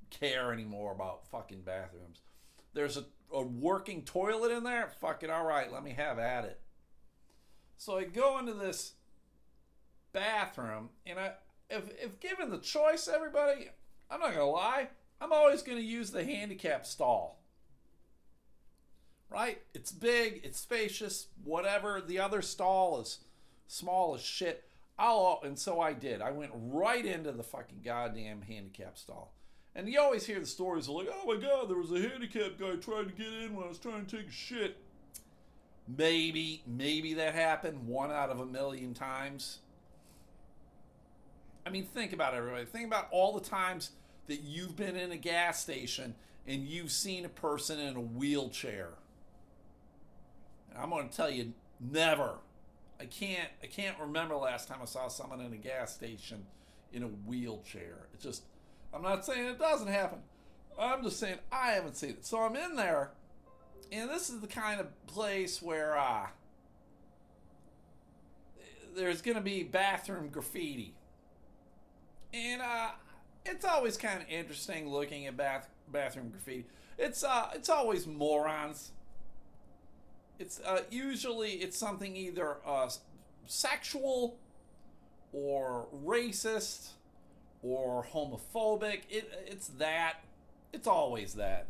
care 0.10 0.54
anymore 0.54 0.92
about 0.92 1.28
fucking 1.28 1.62
bathrooms. 1.62 2.22
There's 2.74 2.98
a, 2.98 3.06
a 3.32 3.44
working 3.44 4.04
toilet 4.04 4.52
in 4.52 4.64
there. 4.64 4.90
Fucking 5.02 5.30
all 5.30 5.46
right, 5.46 5.72
let 5.72 5.84
me 5.84 5.92
have 5.92 6.20
at 6.20 6.46
it. 6.46 6.60
So 7.78 7.98
I 7.98 8.06
go 8.06 8.40
into 8.40 8.54
this 8.54 8.94
bathroom, 10.14 10.90
and 11.06 11.20
I, 11.20 11.34
if 11.70 11.90
if 12.02 12.20
given 12.20 12.50
the 12.50 12.60
choice, 12.60 13.08
everybody, 13.08 13.70
I'm 14.10 14.20
not 14.20 14.32
gonna 14.34 14.46
lie, 14.46 14.90
I'm 15.20 15.34
always 15.34 15.62
gonna 15.62 15.82
use 15.82 16.12
the 16.12 16.24
handicap 16.24 16.86
stall. 16.86 17.40
Right? 19.30 19.62
It's 19.74 19.92
big, 19.92 20.42
it's 20.44 20.60
spacious, 20.60 21.28
whatever. 21.44 22.02
The 22.02 22.20
other 22.20 22.42
stall 22.42 23.02
is 23.02 23.20
small 23.68 24.14
as 24.16 24.22
shit. 24.22 24.64
I'll 24.98 25.42
and 25.44 25.58
so 25.58 25.82
I 25.82 25.94
did. 25.94 26.22
I 26.22 26.32
went 26.32 26.52
right 26.54 27.06
into 27.06 27.32
the 27.32 27.44
fucking 27.44 27.82
goddamn 27.84 28.44
handicap 28.44 28.98
stall. 28.98 29.34
And 29.76 29.90
you 29.90 30.00
always 30.00 30.26
hear 30.26 30.40
the 30.40 30.46
stories 30.46 30.88
of 30.88 30.96
like, 30.96 31.08
oh 31.12 31.26
my 31.26 31.42
god, 31.42 31.70
there 31.70 31.78
was 31.78 31.92
a 31.92 32.00
handicapped 32.00 32.60
guy 32.60 32.76
trying 32.76 33.08
to 33.08 33.14
get 33.14 33.28
in 33.28 33.56
when 33.56 33.66
I 33.66 33.70
was 33.70 33.80
trying 33.80 34.06
to 34.06 34.18
take 34.18 34.28
a 34.28 34.32
shit. 34.32 34.78
Maybe, 35.98 36.62
maybe 36.68 37.16
that 37.16 37.34
happened 37.34 37.88
one 37.88 38.12
out 38.12 38.30
of 38.30 38.40
a 38.40 38.46
million 38.46 38.94
times. 38.94 39.60
I 41.66 41.70
mean, 41.70 41.86
think 41.86 42.14
about 42.14 42.34
it, 42.34 42.38
everybody. 42.38 42.66
Think 42.66 42.88
about 42.88 43.08
all 43.12 43.34
the 43.34 43.50
times 43.50 43.92
that 44.28 44.42
you've 44.42 44.76
been 44.76 44.96
in 44.96 45.12
a 45.12 45.18
gas 45.18 45.62
station 45.62 46.16
and 46.48 46.68
you've 46.68 46.92
seen 46.92 47.26
a 47.26 47.30
person 47.30 47.80
in 47.80 47.96
a 47.96 48.02
wheelchair. 48.02 48.90
And 50.70 50.82
I'm 50.82 50.90
going 50.90 51.10
to 51.10 51.16
tell 51.16 51.30
you, 51.30 51.54
never. 51.80 52.36
I 53.00 53.06
can't. 53.06 53.50
I 53.62 53.68
can't 53.68 53.98
remember 54.00 54.36
last 54.36 54.68
time 54.68 54.80
I 54.82 54.86
saw 54.86 55.08
someone 55.08 55.42
in 55.42 55.52
a 55.52 55.58
gas 55.58 55.94
station 55.94 56.46
in 56.92 57.04
a 57.04 57.08
wheelchair. 57.08 58.08
It's 58.14 58.24
just. 58.24 58.44
I'm 58.94 59.02
not 59.02 59.26
saying 59.26 59.46
it 59.46 59.60
doesn't 59.60 59.88
happen. 59.88 60.20
I'm 60.80 61.04
just 61.04 61.20
saying 61.20 61.38
I 61.52 61.72
haven't 61.72 61.96
seen 61.98 62.12
it. 62.12 62.26
So 62.26 62.40
I'm 62.40 62.56
in 62.56 62.76
there, 62.76 63.12
and 63.92 64.10
this 64.10 64.30
is 64.30 64.40
the 64.42 64.48
kind 64.48 64.80
of 64.80 64.88
place 65.08 65.62
where 65.62 65.98
uh, 65.98 66.28
there's 68.96 69.22
going 69.22 69.38
to 69.38 69.44
be 69.44 69.64
bathroom 69.64 70.30
graffiti 70.30 70.96
and 72.34 72.62
uh, 72.62 72.90
it's 73.46 73.64
always 73.64 73.96
kind 73.98 74.22
of 74.22 74.28
interesting 74.28 74.90
looking 74.90 75.28
at 75.28 75.38
bath 75.38 75.70
bathroom 75.92 76.30
graffiti. 76.30 76.66
It's 76.98 77.24
uh, 77.24 77.50
it's 77.54 77.70
always 77.70 78.08
morons. 78.08 78.92
It's 80.40 80.60
uh, 80.62 80.82
usually 80.90 81.52
it's 81.54 81.78
something 81.78 82.16
either 82.16 82.58
uh, 82.66 82.90
sexual 83.46 84.38
or 85.32 85.88
racist 86.04 86.90
or 87.64 88.06
homophobic. 88.14 89.02
It 89.10 89.32
it's 89.48 89.70
that. 89.80 90.24
It's 90.72 90.88
always 90.88 91.34
that. 91.36 91.68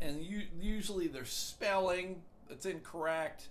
And 0.00 0.22
you, 0.22 0.42
usually 0.60 1.08
there's 1.08 1.30
spelling 1.30 2.22
that's 2.48 2.66
incorrect 2.66 3.48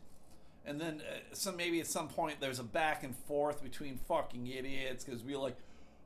and 0.69 0.79
then 0.79 1.01
uh, 1.01 1.19
some 1.33 1.57
maybe 1.57 1.79
at 1.79 1.88
some 1.88 2.07
point 2.07 2.39
there's 2.39 2.59
a 2.59 2.63
back 2.63 3.03
and 3.03 3.15
forth 3.15 3.63
between 3.63 4.00
fucking 4.07 4.45
idiots 4.48 5.03
because 5.03 5.24
we're 5.24 5.39
like, 5.39 5.57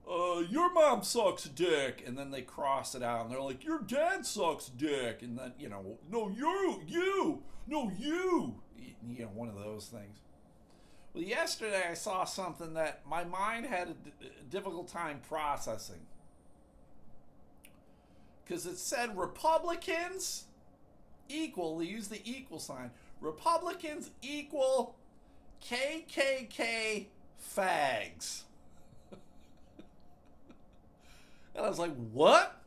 uh, 0.10 0.40
your 0.50 0.72
mom 0.74 1.04
sucks 1.04 1.46
dick, 1.46 2.04
and 2.06 2.18
then 2.18 2.32
they 2.32 2.42
cross 2.42 2.94
it 2.96 3.04
out 3.04 3.26
and 3.26 3.32
they're 3.32 3.42
like, 3.42 3.64
your 3.64 3.80
dad 3.80 4.26
sucks 4.26 4.68
dick, 4.68 5.22
and 5.22 5.38
then 5.38 5.54
you 5.60 5.70
know, 5.70 5.98
no, 6.10 6.30
you, 6.30 6.82
you, 6.88 7.44
no, 7.68 7.92
you, 7.98 8.56
you 8.78 9.24
know, 9.24 9.32
one 9.34 9.50
of 9.50 9.56
those 9.56 9.88
things. 9.88 10.20
Well, 11.14 11.24
yesterday 11.24 11.84
I 11.90 11.94
saw 11.94 12.24
something 12.24 12.74
that 12.74 13.02
my 13.08 13.24
mind 13.24 13.68
had 13.68 13.90
a, 13.90 13.94
d- 13.94 14.30
difficult 14.50 14.88
time 14.88 15.20
processing 15.28 16.00
because 18.44 18.66
it 18.66 18.78
said 18.78 19.16
Republicans 19.18 20.46
equal. 21.30 21.78
They 21.78 21.86
use 21.86 22.08
the 22.08 22.22
equal 22.26 22.60
sign. 22.60 22.90
Republicans 23.22 24.10
equal 24.22 24.96
KKK 25.64 27.06
fags. 27.56 28.42
and 31.56 31.66
I 31.66 31.70
was 31.70 31.80
like, 31.80 31.96
what? 32.12 32.60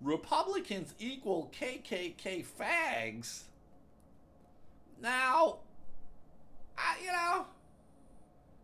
Republicans 0.00 0.94
equal 0.98 1.52
KKK 1.58 2.44
fags? 2.58 3.44
Now, 5.00 5.58
I, 6.78 6.96
you 7.04 7.12
know, 7.12 7.46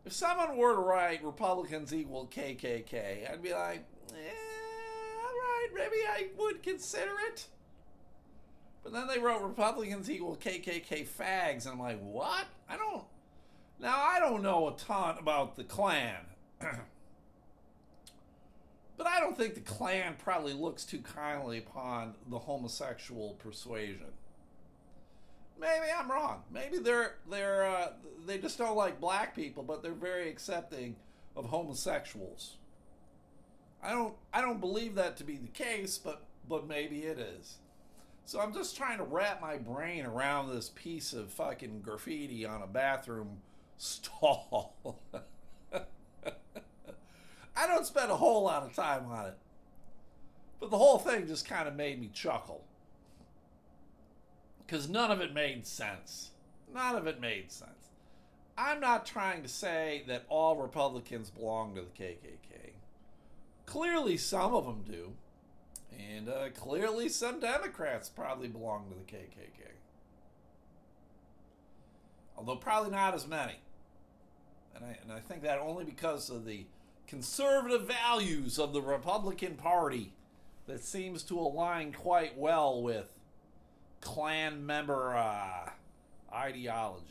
if 0.04 0.12
someone 0.12 0.56
were 0.56 0.74
to 0.74 0.80
write 0.80 1.24
Republicans 1.24 1.94
equal 1.94 2.28
KKK, 2.34 3.30
I'd 3.30 3.42
be 3.42 3.52
like, 3.52 3.84
eh, 4.10 5.24
all 5.24 5.32
right, 5.32 5.68
maybe 5.74 5.96
I 6.08 6.28
would 6.38 6.62
consider 6.62 7.12
it. 7.28 7.46
But 8.82 8.92
then 8.92 9.06
they 9.06 9.18
wrote 9.18 9.42
Republicans 9.42 10.10
equal 10.10 10.36
KKK 10.36 11.06
fags, 11.06 11.64
and 11.64 11.74
I'm 11.74 11.80
like, 11.80 12.00
what? 12.00 12.46
I 12.68 12.76
don't. 12.76 13.04
Now 13.78 13.96
I 13.96 14.18
don't 14.18 14.42
know 14.42 14.68
a 14.68 14.76
ton 14.76 15.18
about 15.18 15.56
the 15.56 15.64
Klan, 15.64 16.26
but 16.60 16.76
I 19.06 19.20
don't 19.20 19.36
think 19.36 19.54
the 19.54 19.60
Klan 19.60 20.16
probably 20.18 20.52
looks 20.52 20.84
too 20.84 21.00
kindly 21.00 21.58
upon 21.58 22.14
the 22.28 22.38
homosexual 22.38 23.34
persuasion. 23.34 24.12
Maybe 25.62 25.86
I'm 25.96 26.10
wrong. 26.10 26.42
Maybe 26.50 26.78
they're 26.78 27.14
they're 27.30 27.64
uh, 27.64 27.92
they 28.26 28.36
just 28.36 28.58
don't 28.58 28.76
like 28.76 29.00
black 29.00 29.36
people, 29.36 29.62
but 29.62 29.80
they're 29.80 29.92
very 29.92 30.28
accepting 30.28 30.96
of 31.36 31.46
homosexuals. 31.46 32.56
I 33.80 33.92
don't 33.92 34.14
I 34.34 34.40
don't 34.40 34.60
believe 34.60 34.96
that 34.96 35.16
to 35.18 35.24
be 35.24 35.36
the 35.36 35.46
case, 35.46 35.98
but 35.98 36.24
but 36.48 36.66
maybe 36.66 37.04
it 37.04 37.20
is. 37.20 37.58
So 38.24 38.40
I'm 38.40 38.52
just 38.52 38.76
trying 38.76 38.98
to 38.98 39.04
wrap 39.04 39.40
my 39.40 39.56
brain 39.56 40.04
around 40.04 40.50
this 40.50 40.72
piece 40.74 41.12
of 41.12 41.32
fucking 41.32 41.82
graffiti 41.82 42.44
on 42.44 42.62
a 42.62 42.66
bathroom 42.66 43.38
stall. 43.78 44.74
I 47.54 47.66
don't 47.68 47.86
spend 47.86 48.10
a 48.10 48.16
whole 48.16 48.42
lot 48.42 48.64
of 48.64 48.74
time 48.74 49.06
on 49.06 49.26
it. 49.26 49.38
But 50.58 50.70
the 50.70 50.78
whole 50.78 50.98
thing 50.98 51.28
just 51.28 51.46
kind 51.46 51.68
of 51.68 51.76
made 51.76 52.00
me 52.00 52.10
chuckle. 52.12 52.64
Because 54.72 54.88
none 54.88 55.10
of 55.10 55.20
it 55.20 55.34
made 55.34 55.66
sense. 55.66 56.30
None 56.72 56.96
of 56.96 57.06
it 57.06 57.20
made 57.20 57.52
sense. 57.52 57.90
I'm 58.56 58.80
not 58.80 59.04
trying 59.04 59.42
to 59.42 59.48
say 59.48 60.02
that 60.06 60.24
all 60.30 60.56
Republicans 60.56 61.28
belong 61.28 61.74
to 61.74 61.82
the 61.82 62.02
KKK. 62.02 62.70
Clearly, 63.66 64.16
some 64.16 64.54
of 64.54 64.64
them 64.64 64.82
do. 64.90 65.12
And 66.14 66.30
uh, 66.30 66.48
clearly, 66.54 67.10
some 67.10 67.38
Democrats 67.38 68.08
probably 68.08 68.48
belong 68.48 68.88
to 68.88 68.94
the 68.94 69.04
KKK. 69.04 69.72
Although, 72.38 72.56
probably 72.56 72.92
not 72.92 73.12
as 73.12 73.28
many. 73.28 73.56
And 74.74 74.86
I, 74.86 74.96
and 75.02 75.12
I 75.12 75.20
think 75.20 75.42
that 75.42 75.58
only 75.58 75.84
because 75.84 76.30
of 76.30 76.46
the 76.46 76.64
conservative 77.06 77.86
values 77.86 78.58
of 78.58 78.72
the 78.72 78.80
Republican 78.80 79.56
Party 79.56 80.14
that 80.66 80.82
seems 80.82 81.22
to 81.24 81.38
align 81.38 81.92
quite 81.92 82.38
well 82.38 82.80
with 82.80 83.11
Klan 84.02 84.66
member 84.66 85.16
uh, 85.16 85.70
ideology. 86.34 87.06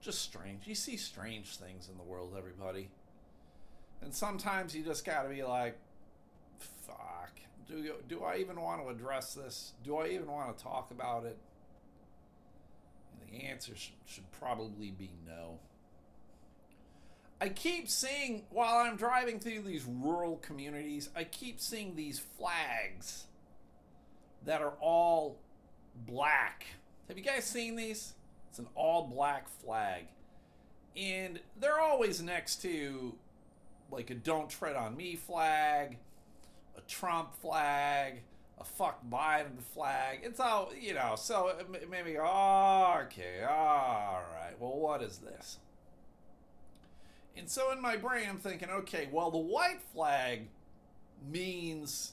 Just 0.00 0.22
strange. 0.22 0.66
You 0.66 0.74
see 0.74 0.96
strange 0.96 1.56
things 1.56 1.88
in 1.90 1.98
the 1.98 2.04
world, 2.04 2.34
everybody. 2.38 2.88
And 4.00 4.14
sometimes 4.14 4.74
you 4.74 4.82
just 4.82 5.04
got 5.04 5.24
to 5.24 5.28
be 5.28 5.42
like, 5.42 5.76
fuck. 6.58 7.32
Do, 7.66 7.94
do 8.08 8.22
I 8.22 8.36
even 8.36 8.60
want 8.60 8.82
to 8.82 8.88
address 8.88 9.34
this? 9.34 9.72
Do 9.82 9.96
I 9.96 10.08
even 10.08 10.30
want 10.30 10.56
to 10.56 10.62
talk 10.62 10.90
about 10.90 11.24
it? 11.24 11.38
And 13.12 13.40
the 13.40 13.46
answer 13.46 13.72
should 13.76 14.30
probably 14.32 14.90
be 14.90 15.10
no. 15.26 15.58
I 17.40 17.48
keep 17.48 17.88
seeing, 17.88 18.44
while 18.50 18.78
I'm 18.78 18.96
driving 18.96 19.40
through 19.40 19.62
these 19.62 19.84
rural 19.84 20.36
communities, 20.36 21.08
I 21.16 21.24
keep 21.24 21.60
seeing 21.60 21.96
these 21.96 22.18
flags 22.18 23.24
that 24.44 24.60
are 24.62 24.74
all 24.80 25.38
black. 26.06 26.66
Have 27.08 27.18
you 27.18 27.24
guys 27.24 27.44
seen 27.44 27.76
these? 27.76 28.14
It's 28.48 28.58
an 28.58 28.68
all 28.74 29.06
black 29.06 29.48
flag. 29.48 30.04
And 30.96 31.40
they're 31.58 31.80
always 31.80 32.22
next 32.22 32.62
to 32.62 33.14
like 33.90 34.10
a 34.10 34.14
don't 34.14 34.48
tread 34.48 34.76
on 34.76 34.96
me 34.96 35.16
flag, 35.16 35.98
a 36.76 36.80
Trump 36.82 37.34
flag, 37.40 38.20
a 38.58 38.64
fuck 38.64 39.00
Biden 39.10 39.60
flag. 39.74 40.20
It's 40.22 40.40
all, 40.40 40.72
you 40.78 40.94
know, 40.94 41.14
so 41.16 41.48
uh, 41.48 41.62
maybe, 41.90 42.16
oh, 42.18 43.00
okay, 43.04 43.44
all 43.48 44.22
right. 44.34 44.54
Well, 44.58 44.78
what 44.78 45.02
is 45.02 45.18
this? 45.18 45.58
And 47.36 47.48
so 47.48 47.72
in 47.72 47.80
my 47.80 47.96
brain, 47.96 48.26
I'm 48.28 48.38
thinking, 48.38 48.70
okay, 48.70 49.08
well, 49.10 49.30
the 49.30 49.38
white 49.38 49.80
flag 49.92 50.46
means 51.28 52.12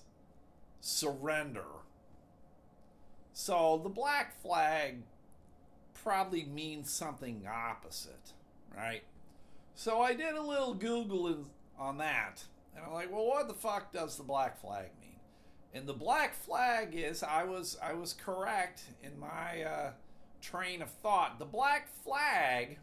surrender. 0.80 1.66
So 3.34 3.80
the 3.82 3.90
black 3.90 4.40
flag 4.42 5.04
probably 5.94 6.46
means 6.46 6.92
something 6.92 7.48
opposite, 7.48 8.34
right? 8.76 9.04
So 9.76 10.02
I 10.02 10.14
did 10.14 10.36
a 10.36 10.42
little 10.42 10.76
Googling 10.76 11.46
on 11.80 11.98
that. 12.00 12.44
And 12.76 12.86
I'm 12.86 12.94
like, 12.94 13.12
well, 13.12 13.26
what 13.26 13.48
the 13.48 13.54
fuck 13.54 13.92
does 13.92 14.18
the 14.18 14.24
black 14.24 14.60
flag 14.60 14.90
mean? 15.00 15.20
And 15.74 15.88
the 15.88 15.94
black 15.94 16.34
flag 16.34 16.94
is 16.94 17.24
I 17.24 17.44
was 17.44 17.78
I 17.82 17.94
was 17.94 18.14
correct 18.14 18.84
in 19.04 19.20
my 19.20 19.64
uh, 19.64 19.92
train 20.42 20.82
of 20.82 20.90
thought. 20.90 21.40
The 21.40 21.46
black 21.46 21.88
flag 22.04 22.78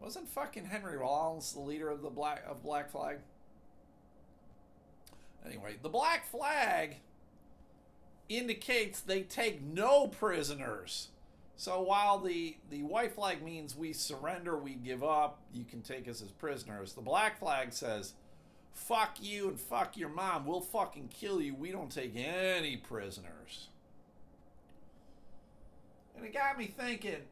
wasn't 0.00 0.28
fucking 0.28 0.66
Henry 0.66 0.96
Rollins 0.96 1.52
the 1.52 1.60
leader 1.60 1.88
of 1.88 2.02
the 2.02 2.10
black 2.10 2.44
of 2.48 2.62
Black 2.62 2.90
Flag? 2.90 3.18
Anyway, 5.44 5.76
the 5.82 5.88
Black 5.88 6.26
Flag 6.26 6.96
indicates 8.28 9.00
they 9.00 9.22
take 9.22 9.62
no 9.62 10.06
prisoners. 10.06 11.08
So 11.56 11.80
while 11.80 12.20
the, 12.20 12.56
the 12.70 12.82
white 12.82 13.14
flag 13.14 13.42
means 13.42 13.76
we 13.76 13.92
surrender, 13.92 14.56
we 14.56 14.74
give 14.74 15.02
up, 15.02 15.40
you 15.52 15.64
can 15.64 15.82
take 15.82 16.08
us 16.08 16.22
as 16.22 16.30
prisoners, 16.30 16.92
the 16.92 17.00
black 17.00 17.40
flag 17.40 17.72
says, 17.72 18.12
fuck 18.72 19.16
you 19.20 19.48
and 19.48 19.58
fuck 19.58 19.96
your 19.96 20.08
mom, 20.08 20.46
we'll 20.46 20.60
fucking 20.60 21.08
kill 21.08 21.40
you, 21.40 21.54
we 21.54 21.72
don't 21.72 21.90
take 21.90 22.14
any 22.14 22.76
prisoners. 22.76 23.68
And 26.16 26.24
it 26.24 26.32
got 26.32 26.58
me 26.58 26.66
thinking, 26.66 27.22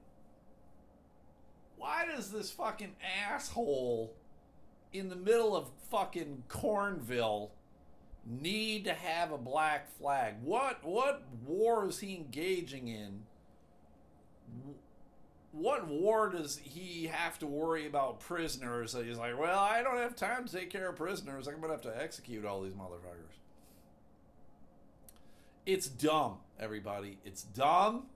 why 1.76 2.06
does 2.06 2.32
this 2.32 2.50
fucking 2.50 2.96
asshole 3.28 4.12
in 4.92 5.09
the 5.09 5.16
middle 5.16 5.54
of 5.54 5.68
fucking 5.90 6.42
Cornville 6.48 7.50
need 8.28 8.84
to 8.84 8.94
have 8.94 9.32
a 9.32 9.38
black 9.38 9.90
flag? 9.98 10.34
What 10.42 10.84
what 10.84 11.22
war 11.46 11.88
is 11.88 12.00
he 12.00 12.16
engaging 12.16 12.88
in? 12.88 13.22
What 15.52 15.88
war 15.88 16.28
does 16.28 16.58
he 16.58 17.06
have 17.06 17.38
to 17.38 17.46
worry 17.46 17.86
about 17.86 18.20
prisoners? 18.20 18.94
He's 18.94 19.16
like, 19.16 19.38
well, 19.38 19.58
I 19.58 19.82
don't 19.82 19.96
have 19.96 20.14
time 20.14 20.46
to 20.46 20.52
take 20.52 20.70
care 20.70 20.90
of 20.90 20.96
prisoners. 20.96 21.48
I'm 21.48 21.60
gonna 21.60 21.72
have 21.72 21.82
to 21.82 22.02
execute 22.02 22.44
all 22.44 22.62
these 22.62 22.74
motherfuckers. 22.74 23.38
It's 25.64 25.88
dumb, 25.88 26.38
everybody. 26.60 27.18
It's 27.24 27.42
dumb. 27.42 28.06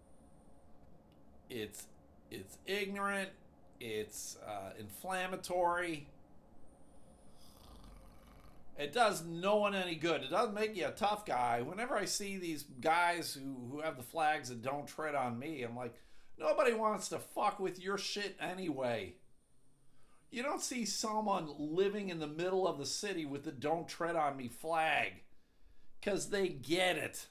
It's 1.48 1.86
it's 2.30 2.58
ignorant 2.66 3.30
it's 3.80 4.36
uh, 4.46 4.72
inflammatory. 4.78 6.06
It 8.80 8.94
does 8.94 9.22
no 9.22 9.56
one 9.56 9.74
any 9.74 9.94
good. 9.94 10.22
It 10.22 10.30
doesn't 10.30 10.54
make 10.54 10.74
you 10.74 10.86
a 10.86 10.92
tough 10.92 11.26
guy. 11.26 11.60
Whenever 11.60 11.96
I 11.96 12.06
see 12.06 12.38
these 12.38 12.62
guys 12.80 13.34
who, 13.34 13.68
who 13.70 13.80
have 13.82 13.98
the 13.98 14.02
flags 14.02 14.48
that 14.48 14.62
don't 14.62 14.86
tread 14.86 15.14
on 15.14 15.38
me, 15.38 15.62
I'm 15.62 15.76
like, 15.76 15.94
nobody 16.38 16.72
wants 16.72 17.10
to 17.10 17.18
fuck 17.18 17.60
with 17.60 17.78
your 17.78 17.98
shit 17.98 18.38
anyway. 18.40 19.16
You 20.30 20.42
don't 20.42 20.62
see 20.62 20.86
someone 20.86 21.50
living 21.58 22.08
in 22.08 22.20
the 22.20 22.26
middle 22.26 22.66
of 22.66 22.78
the 22.78 22.86
city 22.86 23.26
with 23.26 23.44
the 23.44 23.52
don't 23.52 23.86
tread 23.86 24.16
on 24.16 24.38
me 24.38 24.48
flag 24.48 25.24
because 26.00 26.30
they 26.30 26.48
get 26.48 26.96
it. 26.96 27.26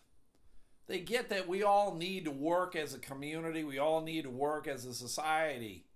They 0.86 1.00
get 1.00 1.30
that 1.30 1.48
we 1.48 1.64
all 1.64 1.96
need 1.96 2.26
to 2.26 2.32
work 2.32 2.76
as 2.76 2.94
a 2.94 3.00
community, 3.00 3.64
we 3.64 3.80
all 3.80 4.02
need 4.02 4.24
to 4.24 4.30
work 4.30 4.68
as 4.68 4.86
a 4.86 4.94
society 4.94 5.89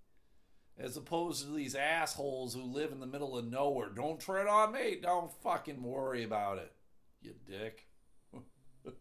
as 0.77 0.97
opposed 0.97 1.45
to 1.45 1.51
these 1.51 1.75
assholes 1.75 2.53
who 2.53 2.63
live 2.63 2.91
in 2.91 2.99
the 2.99 3.05
middle 3.05 3.37
of 3.37 3.45
nowhere. 3.45 3.89
Don't 3.89 4.19
tread 4.19 4.47
on 4.47 4.73
me. 4.73 4.97
Don't 5.01 5.31
fucking 5.41 5.81
worry 5.83 6.23
about 6.23 6.57
it, 6.57 6.71
you 7.21 7.33
dick. 7.47 7.85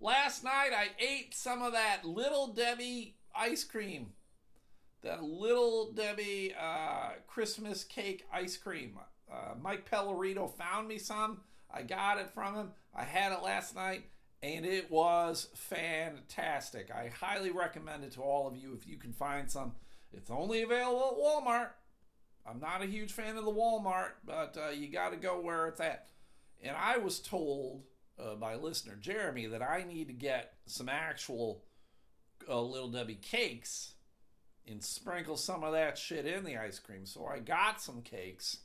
Last 0.00 0.44
night 0.44 0.70
I 0.72 0.88
ate 0.98 1.34
some 1.34 1.62
of 1.62 1.72
that 1.72 2.04
Little 2.04 2.48
Debbie 2.48 3.16
ice 3.34 3.64
cream. 3.64 4.12
That 5.02 5.22
Little 5.22 5.92
Debbie 5.92 6.54
uh, 6.58 7.10
Christmas 7.26 7.84
cake 7.84 8.24
ice 8.32 8.56
cream. 8.56 8.98
Uh, 9.30 9.54
Mike 9.60 9.90
Pellerito 9.90 10.50
found 10.56 10.88
me 10.88 10.98
some. 10.98 11.40
I 11.70 11.82
got 11.82 12.18
it 12.18 12.30
from 12.30 12.54
him. 12.54 12.70
I 12.94 13.02
had 13.02 13.32
it 13.32 13.42
last 13.42 13.74
night 13.74 14.04
and 14.44 14.66
it 14.66 14.90
was 14.90 15.48
fantastic. 15.54 16.90
I 16.90 17.10
highly 17.18 17.50
recommend 17.50 18.04
it 18.04 18.12
to 18.12 18.20
all 18.20 18.46
of 18.46 18.58
you 18.58 18.74
if 18.78 18.86
you 18.86 18.98
can 18.98 19.14
find 19.14 19.50
some. 19.50 19.72
It's 20.12 20.30
only 20.30 20.62
available 20.62 21.12
at 21.12 21.18
Walmart. 21.18 21.70
I'm 22.46 22.60
not 22.60 22.82
a 22.82 22.86
huge 22.86 23.12
fan 23.12 23.38
of 23.38 23.46
the 23.46 23.50
Walmart, 23.50 24.10
but 24.22 24.58
uh, 24.62 24.68
you 24.68 24.88
got 24.88 25.12
to 25.12 25.16
go 25.16 25.40
where 25.40 25.66
it's 25.68 25.80
at. 25.80 26.08
And 26.62 26.76
I 26.76 26.98
was 26.98 27.20
told 27.20 27.84
uh, 28.18 28.34
by 28.34 28.56
listener 28.56 28.98
Jeremy 29.00 29.46
that 29.46 29.62
I 29.62 29.82
need 29.88 30.08
to 30.08 30.12
get 30.12 30.52
some 30.66 30.90
actual 30.90 31.64
uh, 32.46 32.60
Little 32.60 32.90
Debbie 32.90 33.14
cakes 33.14 33.94
and 34.68 34.84
sprinkle 34.84 35.38
some 35.38 35.64
of 35.64 35.72
that 35.72 35.96
shit 35.96 36.26
in 36.26 36.44
the 36.44 36.58
ice 36.58 36.78
cream. 36.78 37.06
So 37.06 37.24
I 37.24 37.38
got 37.38 37.80
some 37.80 38.02
cakes 38.02 38.58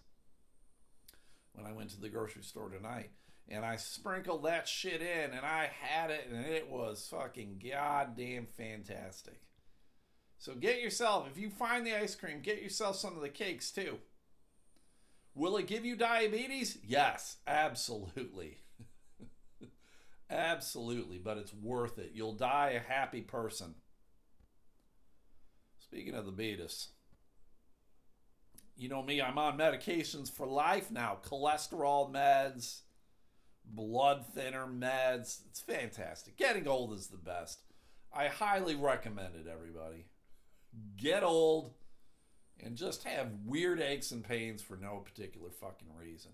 when 1.53 1.65
I 1.65 1.71
went 1.71 1.91
to 1.91 2.01
the 2.01 2.09
grocery 2.09 2.43
store 2.43 2.67
tonight 2.67 3.11
and 3.49 3.65
I 3.65 3.77
sprinkled 3.77 4.43
that 4.43 4.67
shit 4.67 5.01
in 5.01 5.31
and 5.31 5.45
I 5.45 5.69
had 5.81 6.12
it 6.12 6.29
and 6.31 6.45
it 6.45 6.69
was 6.69 7.07
fucking 7.09 7.62
goddamn 7.63 8.45
fantastic. 8.45 9.41
So 10.38 10.53
get 10.53 10.81
yourself, 10.81 11.27
if 11.29 11.38
you 11.38 11.49
find 11.49 11.85
the 11.85 11.95
ice 11.95 12.15
cream, 12.15 12.41
get 12.41 12.62
yourself 12.62 12.95
some 12.95 13.15
of 13.15 13.21
the 13.21 13.29
cakes 13.29 13.71
too. 13.71 13.97
Will 15.35 15.57
it 15.57 15.67
give 15.67 15.83
you 15.83 15.95
diabetes? 15.95 16.77
Yes, 16.85 17.38
absolutely. 17.47 18.57
absolutely, 20.29 21.17
but 21.17 21.38
it's 21.38 21.53
worth 21.53 21.97
it. 21.97 22.12
You'll 22.13 22.33
die 22.33 22.71
a 22.71 22.93
happy 22.93 23.21
person. 23.21 23.75
Speaking 25.79 26.13
of 26.13 26.25
the 26.25 26.31
beatus, 26.31 26.89
you 28.77 28.89
know 28.89 29.01
me, 29.01 29.21
I'm 29.21 29.38
on 29.38 29.57
medications 29.57 30.31
for 30.31 30.45
life 30.45 30.91
now 30.91 31.17
cholesterol 31.23 32.12
meds 32.13 32.81
blood 33.69 34.25
thinner 34.34 34.65
meds. 34.65 35.41
It's 35.49 35.60
fantastic. 35.60 36.38
Getting 36.38 36.67
old 36.67 36.93
is 36.93 37.08
the 37.08 37.17
best. 37.17 37.62
I 38.13 38.27
highly 38.27 38.75
recommend 38.75 39.36
it, 39.36 39.47
everybody. 39.51 40.05
Get 40.97 41.23
old 41.23 41.73
and 42.63 42.75
just 42.75 43.03
have 43.03 43.27
weird 43.45 43.79
aches 43.79 44.12
and 44.12 44.23
pains 44.23 44.62
for 44.62 44.75
no 44.75 44.97
particular 44.97 45.49
fucking 45.51 45.88
reason. 45.97 46.32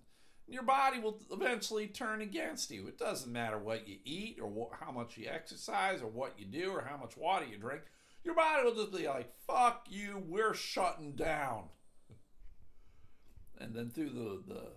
Your 0.48 0.63
body 0.63 1.00
will 1.00 1.19
eventually 1.32 1.88
turn 1.88 2.21
against 2.21 2.69
you. 2.69 2.88
It 2.88 3.00
doesn't 3.00 3.32
matter 3.32 3.58
what 3.58 3.88
you 3.88 3.98
eat 4.06 4.39
or 4.41 4.69
how 4.80 4.91
much 4.91 5.17
you 5.17 5.28
exercise 5.28 6.02
or 6.02 6.08
what 6.08 6.36
you 6.38 6.45
do 6.45 6.71
or 6.71 6.82
how 6.88 6.98
much 6.98 7.17
water 7.17 7.45
you 7.45 7.58
drink. 7.58 7.82
Your 8.24 8.36
body 8.36 8.63
will 8.63 8.76
just 8.76 8.95
be 8.95 9.08
like, 9.08 9.32
fuck 9.48 9.86
you, 9.89 10.24
we're 10.28 10.54
shutting 10.54 11.13
down. 11.13 11.65
and 13.60 13.74
then 13.74 13.89
through 13.89 14.10
the, 14.10 14.43
the 14.48 14.67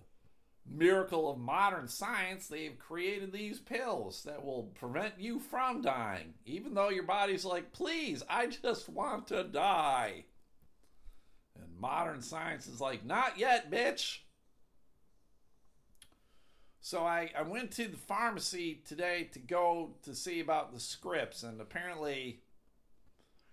miracle 0.71 1.31
of 1.31 1.39
modern 1.39 1.87
science, 1.87 2.47
they've 2.47 2.77
created 2.77 3.31
these 3.31 3.59
pills 3.59 4.23
that 4.23 4.43
will 4.43 4.71
prevent 4.75 5.13
you 5.19 5.39
from 5.39 5.81
dying, 5.81 6.33
even 6.45 6.73
though 6.73 6.89
your 6.89 7.03
body's 7.03 7.45
like, 7.45 7.73
please, 7.73 8.23
I 8.29 8.47
just 8.47 8.89
want 8.89 9.27
to 9.27 9.43
die. 9.43 10.25
And 11.55 11.79
modern 11.79 12.21
science 12.21 12.67
is 12.67 12.79
like, 12.79 13.05
not 13.05 13.37
yet, 13.37 13.71
bitch. 13.71 14.19
So 16.81 17.03
I, 17.03 17.31
I 17.37 17.41
went 17.41 17.71
to 17.71 17.87
the 17.87 17.97
pharmacy 17.97 18.81
today 18.87 19.29
to 19.33 19.39
go 19.39 19.91
to 20.03 20.15
see 20.15 20.39
about 20.39 20.73
the 20.73 20.79
scripts, 20.79 21.43
and 21.43 21.59
apparently 21.59 22.39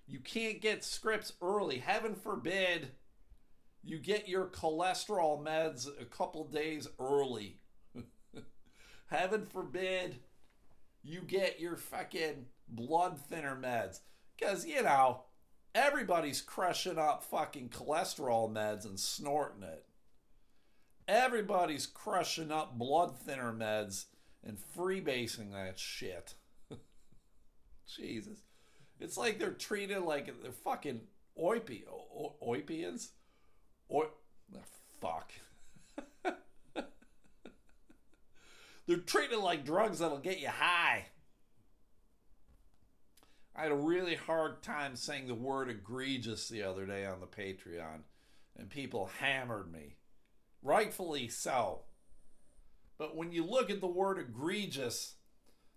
you 0.07 0.21
can't 0.21 0.61
get 0.61 0.85
scripts 0.85 1.33
early. 1.43 1.79
Heaven 1.79 2.15
forbid 2.15 2.93
you 3.87 3.99
get 3.99 4.29
your 4.29 4.47
cholesterol 4.47 5.41
meds 5.43 5.89
a 6.01 6.05
couple 6.05 6.45
days 6.45 6.89
early. 6.99 7.61
Heaven 9.07 9.47
forbid 9.47 10.17
you 11.05 11.21
get 11.21 11.61
your 11.61 11.77
fucking 11.77 12.47
blood 12.69 13.19
thinner 13.19 13.57
meds. 13.57 14.01
Because, 14.37 14.67
you 14.67 14.83
know, 14.83 15.23
everybody's 15.75 16.41
crushing 16.41 16.99
up 16.99 17.23
fucking 17.23 17.69
cholesterol 17.69 18.53
meds 18.53 18.85
and 18.85 18.99
snorting 18.99 19.63
it. 19.63 19.87
Everybody's 21.07 21.87
crushing 21.87 22.51
up 22.51 22.77
blood 22.77 23.17
thinner 23.17 23.53
meds 23.53 24.07
and 24.43 24.59
freebasing 24.77 25.53
that 25.53 25.79
shit. 25.79 26.35
Jesus. 27.97 28.41
It's 28.99 29.17
like 29.17 29.39
they're 29.39 29.51
treated 29.51 30.01
like 30.03 30.43
they're 30.43 30.51
fucking 30.51 31.03
oipi, 31.41 31.85
oipians. 32.43 33.11
Or 33.89 34.09
oh, 34.55 34.59
fuck. 35.01 35.33
they're 38.87 38.97
treated 38.99 39.39
like 39.39 39.65
drugs 39.65 39.99
that'll 39.99 40.19
get 40.19 40.41
you 40.41 40.49
high. 40.49 41.07
I 43.55 43.63
had 43.63 43.73
a 43.73 43.77
really 43.77 44.17
hard 44.17 44.63
time 44.63 44.97
saying 44.97 45.29
the 45.29 45.35
word 45.35 45.71
egregious 45.71 46.49
the 46.49 46.63
other 46.63 46.85
day 46.85 47.07
on 47.07 47.21
the 47.21 47.27
Patreon, 47.27 48.01
and 48.57 48.69
people 48.69 49.11
hammered 49.19 49.73
me. 49.73 49.97
Rightfully 50.63 51.29
so. 51.29 51.83
But 52.99 53.17
when 53.17 53.33
you 53.33 53.45
look 53.45 53.71
at 53.71 53.81
the 53.81 53.87
word 53.87 54.19
egregious, 54.19 55.15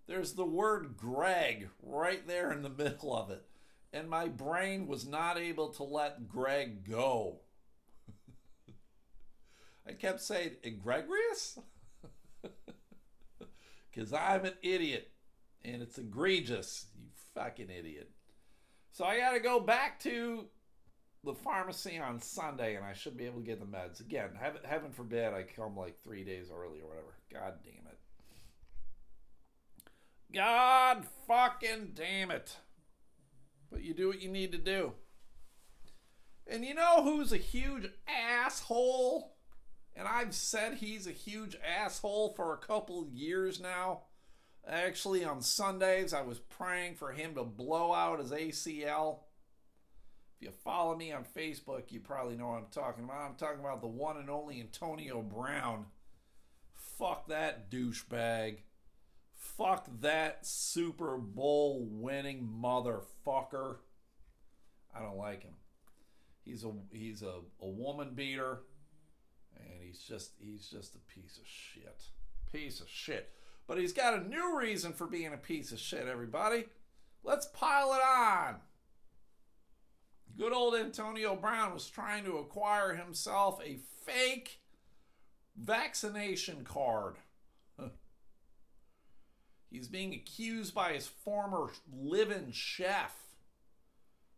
there's 0.06 0.34
the 0.34 0.44
word 0.44 0.96
Greg 0.96 1.68
right 1.82 2.26
there 2.26 2.52
in 2.52 2.62
the 2.62 2.68
middle 2.68 3.16
of 3.16 3.30
it. 3.30 3.44
And 3.92 4.08
my 4.08 4.28
brain 4.28 4.86
was 4.86 5.06
not 5.06 5.38
able 5.38 5.68
to 5.70 5.82
let 5.82 6.28
Greg 6.28 6.88
go. 6.88 7.40
I 9.90 9.94
kept 9.94 10.20
saying, 10.20 10.52
egregious? 10.62 11.58
Because 13.90 14.12
I'm 14.12 14.44
an 14.44 14.54
idiot 14.62 15.10
and 15.64 15.82
it's 15.82 15.98
egregious, 15.98 16.86
you 16.96 17.08
fucking 17.34 17.68
idiot. 17.68 18.08
So 18.92 19.04
I 19.04 19.18
got 19.18 19.32
to 19.32 19.40
go 19.40 19.58
back 19.58 19.98
to 20.00 20.46
the 21.24 21.34
pharmacy 21.34 21.98
on 21.98 22.20
Sunday 22.20 22.76
and 22.76 22.84
I 22.84 22.92
should 22.92 23.16
be 23.16 23.26
able 23.26 23.40
to 23.40 23.46
get 23.46 23.58
the 23.58 23.66
meds. 23.66 24.00
Again, 24.00 24.30
heaven, 24.64 24.92
forbid 24.92 25.34
I 25.34 25.42
come 25.42 25.76
like 25.76 26.02
three 26.02 26.22
days 26.22 26.50
early 26.54 26.80
or 26.80 26.86
whatever. 26.88 27.14
God 27.32 27.54
damn 27.64 27.86
it. 27.90 27.98
God 30.32 31.04
fucking 31.26 31.92
damn 31.94 32.30
it. 32.30 32.56
But 33.70 33.82
you 33.82 33.92
do 33.92 34.06
what 34.06 34.22
you 34.22 34.28
need 34.28 34.52
to 34.52 34.58
do. 34.58 34.92
And 36.46 36.64
you 36.64 36.74
know 36.74 37.02
who's 37.02 37.32
a 37.32 37.36
huge 37.36 37.88
asshole? 38.08 39.36
And 39.94 40.06
I've 40.06 40.34
said 40.34 40.74
he's 40.74 41.06
a 41.06 41.12
huge 41.12 41.56
asshole 41.64 42.30
for 42.30 42.52
a 42.52 42.58
couple 42.58 43.08
years 43.12 43.60
now. 43.60 44.02
Actually, 44.68 45.24
on 45.24 45.42
Sundays, 45.42 46.12
I 46.12 46.22
was 46.22 46.38
praying 46.38 46.94
for 46.94 47.12
him 47.12 47.34
to 47.34 47.44
blow 47.44 47.92
out 47.92 48.20
his 48.20 48.30
ACL. 48.30 49.20
If 50.36 50.46
you 50.46 50.50
follow 50.64 50.96
me 50.96 51.12
on 51.12 51.24
Facebook, 51.24 51.90
you 51.90 52.00
probably 52.00 52.36
know 52.36 52.48
what 52.48 52.58
I'm 52.58 52.66
talking 52.70 53.04
about. 53.04 53.28
I'm 53.28 53.36
talking 53.36 53.60
about 53.60 53.80
the 53.80 53.88
one 53.88 54.16
and 54.16 54.30
only 54.30 54.60
Antonio 54.60 55.22
Brown. 55.22 55.86
Fuck 56.74 57.28
that 57.28 57.70
douchebag. 57.70 58.58
Fuck 59.34 59.86
that 60.00 60.46
Super 60.46 61.16
Bowl 61.16 61.86
winning 61.90 62.48
motherfucker. 62.62 63.76
I 64.94 65.00
don't 65.00 65.16
like 65.16 65.42
him. 65.42 65.54
He's 66.44 66.64
a 66.64 66.72
he's 66.92 67.22
a, 67.22 67.40
a 67.60 67.68
woman 67.68 68.12
beater 68.14 68.60
he's 69.90 70.00
just 70.00 70.32
he's 70.40 70.68
just 70.68 70.94
a 70.94 70.98
piece 71.12 71.38
of 71.38 71.46
shit. 71.46 72.02
Piece 72.52 72.80
of 72.80 72.88
shit. 72.88 73.30
But 73.66 73.78
he's 73.78 73.92
got 73.92 74.14
a 74.14 74.28
new 74.28 74.58
reason 74.58 74.92
for 74.92 75.06
being 75.06 75.32
a 75.32 75.38
piece 75.38 75.72
of 75.72 75.78
shit, 75.78 76.06
everybody. 76.08 76.64
Let's 77.22 77.48
pile 77.52 77.92
it 77.94 78.02
on. 78.02 78.56
Good 80.36 80.52
old 80.52 80.74
Antonio 80.74 81.36
Brown 81.36 81.74
was 81.74 81.88
trying 81.88 82.24
to 82.24 82.38
acquire 82.38 82.94
himself 82.94 83.60
a 83.64 83.78
fake 84.04 84.60
vaccination 85.56 86.64
card. 86.64 87.16
He's 89.70 89.88
being 89.88 90.14
accused 90.14 90.74
by 90.74 90.92
his 90.92 91.06
former 91.06 91.70
live 91.92 92.30
in 92.30 92.52
chef. 92.52 93.16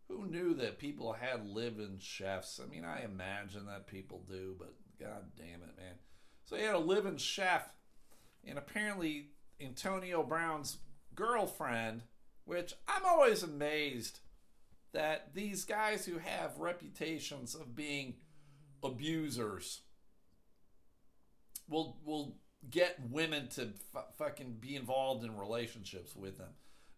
Who 0.08 0.26
knew 0.26 0.54
that 0.54 0.78
people 0.78 1.14
had 1.14 1.46
live 1.46 1.78
in 1.78 1.98
chefs? 2.00 2.60
I 2.62 2.68
mean, 2.68 2.84
I 2.84 3.04
imagine 3.04 3.66
that 3.66 3.86
people 3.86 4.24
do, 4.28 4.56
but 4.58 4.74
God 5.02 5.24
damn 5.36 5.62
it, 5.62 5.76
man. 5.76 5.94
So 6.44 6.56
he 6.56 6.62
had 6.62 6.74
a 6.74 6.78
living 6.78 7.16
chef, 7.16 7.68
and 8.44 8.58
apparently 8.58 9.30
Antonio 9.60 10.22
Brown's 10.22 10.78
girlfriend, 11.14 12.02
which 12.44 12.74
I'm 12.86 13.04
always 13.04 13.42
amazed 13.42 14.20
that 14.92 15.34
these 15.34 15.64
guys 15.64 16.04
who 16.04 16.18
have 16.18 16.58
reputations 16.58 17.54
of 17.54 17.74
being 17.74 18.16
abusers 18.82 19.80
will 21.68 21.98
will 22.04 22.36
get 22.70 22.98
women 23.10 23.48
to 23.48 23.72
f- 23.94 24.14
fucking 24.18 24.58
be 24.60 24.76
involved 24.76 25.24
in 25.24 25.36
relationships 25.36 26.14
with 26.14 26.38
them. 26.38 26.50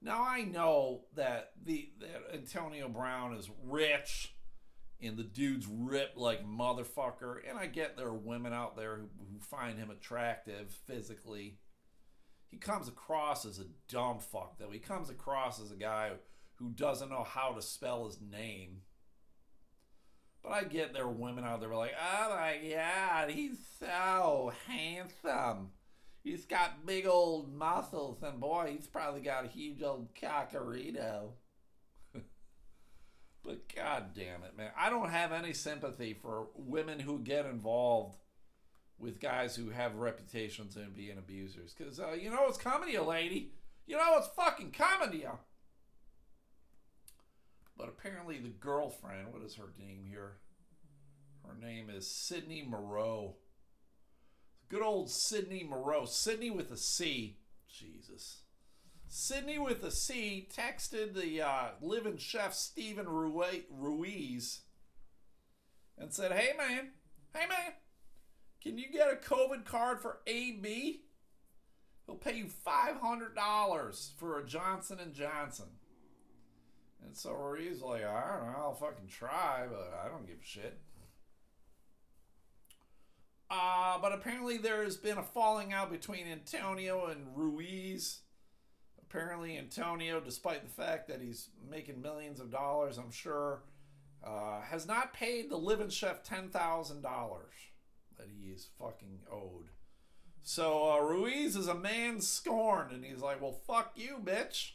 Now 0.02 0.22
I 0.22 0.42
know 0.42 1.02
that 1.14 1.52
the 1.64 1.90
that 2.00 2.34
Antonio 2.34 2.88
Brown 2.88 3.34
is 3.34 3.48
rich 3.64 4.34
and 5.02 5.16
the 5.16 5.24
dude's 5.24 5.66
ripped 5.66 6.16
like 6.16 6.46
motherfucker, 6.46 7.37
and 7.48 7.59
I 7.59 7.66
get 7.66 7.96
there 7.96 8.09
are 8.09 8.14
women 8.14 8.52
out 8.52 8.76
there 8.76 8.96
who, 8.96 9.09
who 9.18 9.40
find 9.40 9.78
him 9.78 9.90
attractive 9.90 10.70
physically. 10.87 11.59
He 12.50 12.57
comes 12.57 12.88
across 12.88 13.44
as 13.44 13.59
a 13.59 13.66
dumb 13.88 14.20
fuck 14.20 14.59
though. 14.59 14.70
He 14.70 14.78
comes 14.78 15.11
across 15.11 15.61
as 15.61 15.72
a 15.72 15.76
guy 15.76 16.12
who 16.57 16.70
doesn't 16.70 17.11
know 17.11 17.24
how 17.24 17.52
to 17.52 17.62
spell 17.62 18.07
his 18.07 18.20
name. 18.20 18.83
But 20.42 20.52
I 20.52 20.64
get 20.64 20.92
there 20.92 21.04
are 21.04 21.11
women 21.11 21.44
out 21.44 21.61
there 21.61 21.70
who 21.70 21.74
are 21.74 21.78
like, 21.78 21.94
oh 21.98 22.37
my 22.37 22.59
god, 22.70 23.30
he's 23.30 23.59
so 23.80 24.52
handsome. 24.66 25.70
He's 26.22 26.44
got 26.44 26.87
big 26.87 27.07
old 27.07 27.52
muscles, 27.52 28.22
and 28.22 28.40
boy, 28.40 28.74
he's 28.76 28.87
probably 28.87 29.20
got 29.20 29.44
a 29.44 29.48
huge 29.48 29.83
old 29.83 30.09
cockerito. 30.14 31.33
God 33.85 34.14
damn 34.14 34.42
it, 34.44 34.57
man. 34.57 34.70
I 34.79 34.88
don't 34.88 35.11
have 35.11 35.31
any 35.31 35.53
sympathy 35.53 36.14
for 36.14 36.47
women 36.55 37.01
who 37.01 37.18
get 37.18 37.44
involved 37.44 38.16
with 38.99 39.20
guys 39.20 39.55
who 39.55 39.68
have 39.68 39.97
reputations 39.97 40.77
in 40.77 40.92
being 40.97 41.18
abusers. 41.18 41.75
Because, 41.77 42.01
uh, 42.01 42.12
you 42.12 42.31
know, 42.31 42.47
it's 42.49 42.57
coming 42.57 42.88
to 42.88 42.94
you, 42.94 43.03
lady. 43.03 43.53
You 43.87 43.97
know, 43.97 44.14
it's 44.16 44.29
fucking 44.29 44.70
coming 44.70 45.11
to 45.11 45.18
you. 45.18 45.38
But 47.77 47.90
apparently, 47.90 48.38
the 48.38 48.49
girlfriend, 48.49 49.35
what 49.35 49.42
is 49.42 49.57
her 49.57 49.75
name 49.79 50.07
here? 50.09 50.37
Her 51.47 51.55
name 51.61 51.90
is 51.90 52.11
Cydney 52.11 52.64
Moreau. 52.66 53.35
Good 54.70 54.81
old 54.81 55.11
Cydney 55.11 55.62
Moreau. 55.62 56.07
Cydney 56.07 56.51
with 56.51 56.70
a 56.70 56.79
C. 56.79 57.37
Jesus. 57.68 58.43
Cydney 59.16 59.61
with 59.61 59.85
a 59.85 59.92
C 59.92 60.48
texted 60.53 61.14
the 61.14 61.40
uh, 61.40 61.68
living 61.81 62.16
chef 62.16 62.53
Steven 62.53 63.07
Ruiz 63.09 64.62
and 65.96 66.12
said, 66.12 66.33
Hey 66.33 66.50
man, 66.59 66.90
hey 67.33 67.46
man, 67.46 67.74
can 68.61 68.77
you 68.77 68.87
get 68.92 69.12
a 69.12 69.14
COVID 69.14 69.64
card 69.64 70.00
for 70.00 70.18
AB? 70.27 71.05
He'll 72.07 72.16
pay 72.16 72.35
you 72.35 72.48
five 72.48 72.96
hundred 72.96 73.37
dollars 73.37 74.14
for 74.16 74.40
a 74.40 74.44
Johnson 74.44 74.98
and 75.00 75.14
Johnson. 75.14 75.68
And 77.07 77.16
so 77.16 77.35
Ruiz 77.35 77.83
like, 77.83 78.03
I 78.03 78.37
don't 78.37 78.53
know, 78.53 78.59
I'll 78.59 78.74
fucking 78.74 79.07
try, 79.07 79.66
but 79.70 79.96
I 80.05 80.09
don't 80.09 80.27
give 80.27 80.40
a 80.42 80.44
shit. 80.44 80.81
Uh, 83.48 83.96
but 84.03 84.12
apparently 84.12 84.57
there 84.57 84.83
has 84.83 84.96
been 84.96 85.18
a 85.18 85.22
falling 85.22 85.72
out 85.72 85.92
between 85.92 86.27
Antonio 86.27 87.07
and 87.07 87.29
Ruiz. 87.37 88.22
Apparently 89.14 89.57
Antonio, 89.57 90.18
despite 90.18 90.64
the 90.64 90.83
fact 90.83 91.07
that 91.07 91.20
he's 91.20 91.50
making 91.70 92.03
millions 92.03 92.40
of 92.40 92.50
dollars, 92.50 92.98
I'm 92.98 93.12
sure, 93.12 93.62
uh, 94.27 94.61
has 94.62 94.88
not 94.88 95.12
paid 95.12 95.48
the 95.48 95.57
living 95.57 95.88
chef 95.88 96.24
ten 96.24 96.48
thousand 96.48 97.03
dollars 97.03 97.55
that 98.18 98.27
he 98.29 98.50
is 98.50 98.70
fucking 98.77 99.20
owed. 99.31 99.68
So 100.42 100.90
uh, 100.90 100.98
Ruiz 100.98 101.55
is 101.55 101.68
a 101.68 101.77
man 101.77 102.20
scorned, 102.20 102.90
and 102.90 103.05
he's 103.05 103.20
like, 103.20 103.40
"Well, 103.40 103.61
fuck 103.68 103.92
you, 103.94 104.16
bitch. 104.20 104.72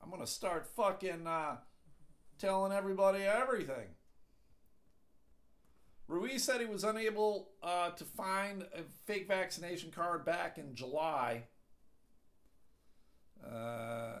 I'm 0.00 0.08
gonna 0.08 0.24
start 0.24 0.68
fucking 0.76 1.26
uh, 1.26 1.56
telling 2.38 2.70
everybody 2.70 3.24
everything." 3.24 3.88
Ruiz 6.06 6.44
said 6.44 6.60
he 6.60 6.66
was 6.66 6.84
unable 6.84 7.48
uh, 7.60 7.90
to 7.90 8.04
find 8.04 8.62
a 8.62 8.82
fake 9.04 9.26
vaccination 9.26 9.90
card 9.90 10.24
back 10.24 10.58
in 10.58 10.76
July. 10.76 11.46
Uh, 13.44 14.20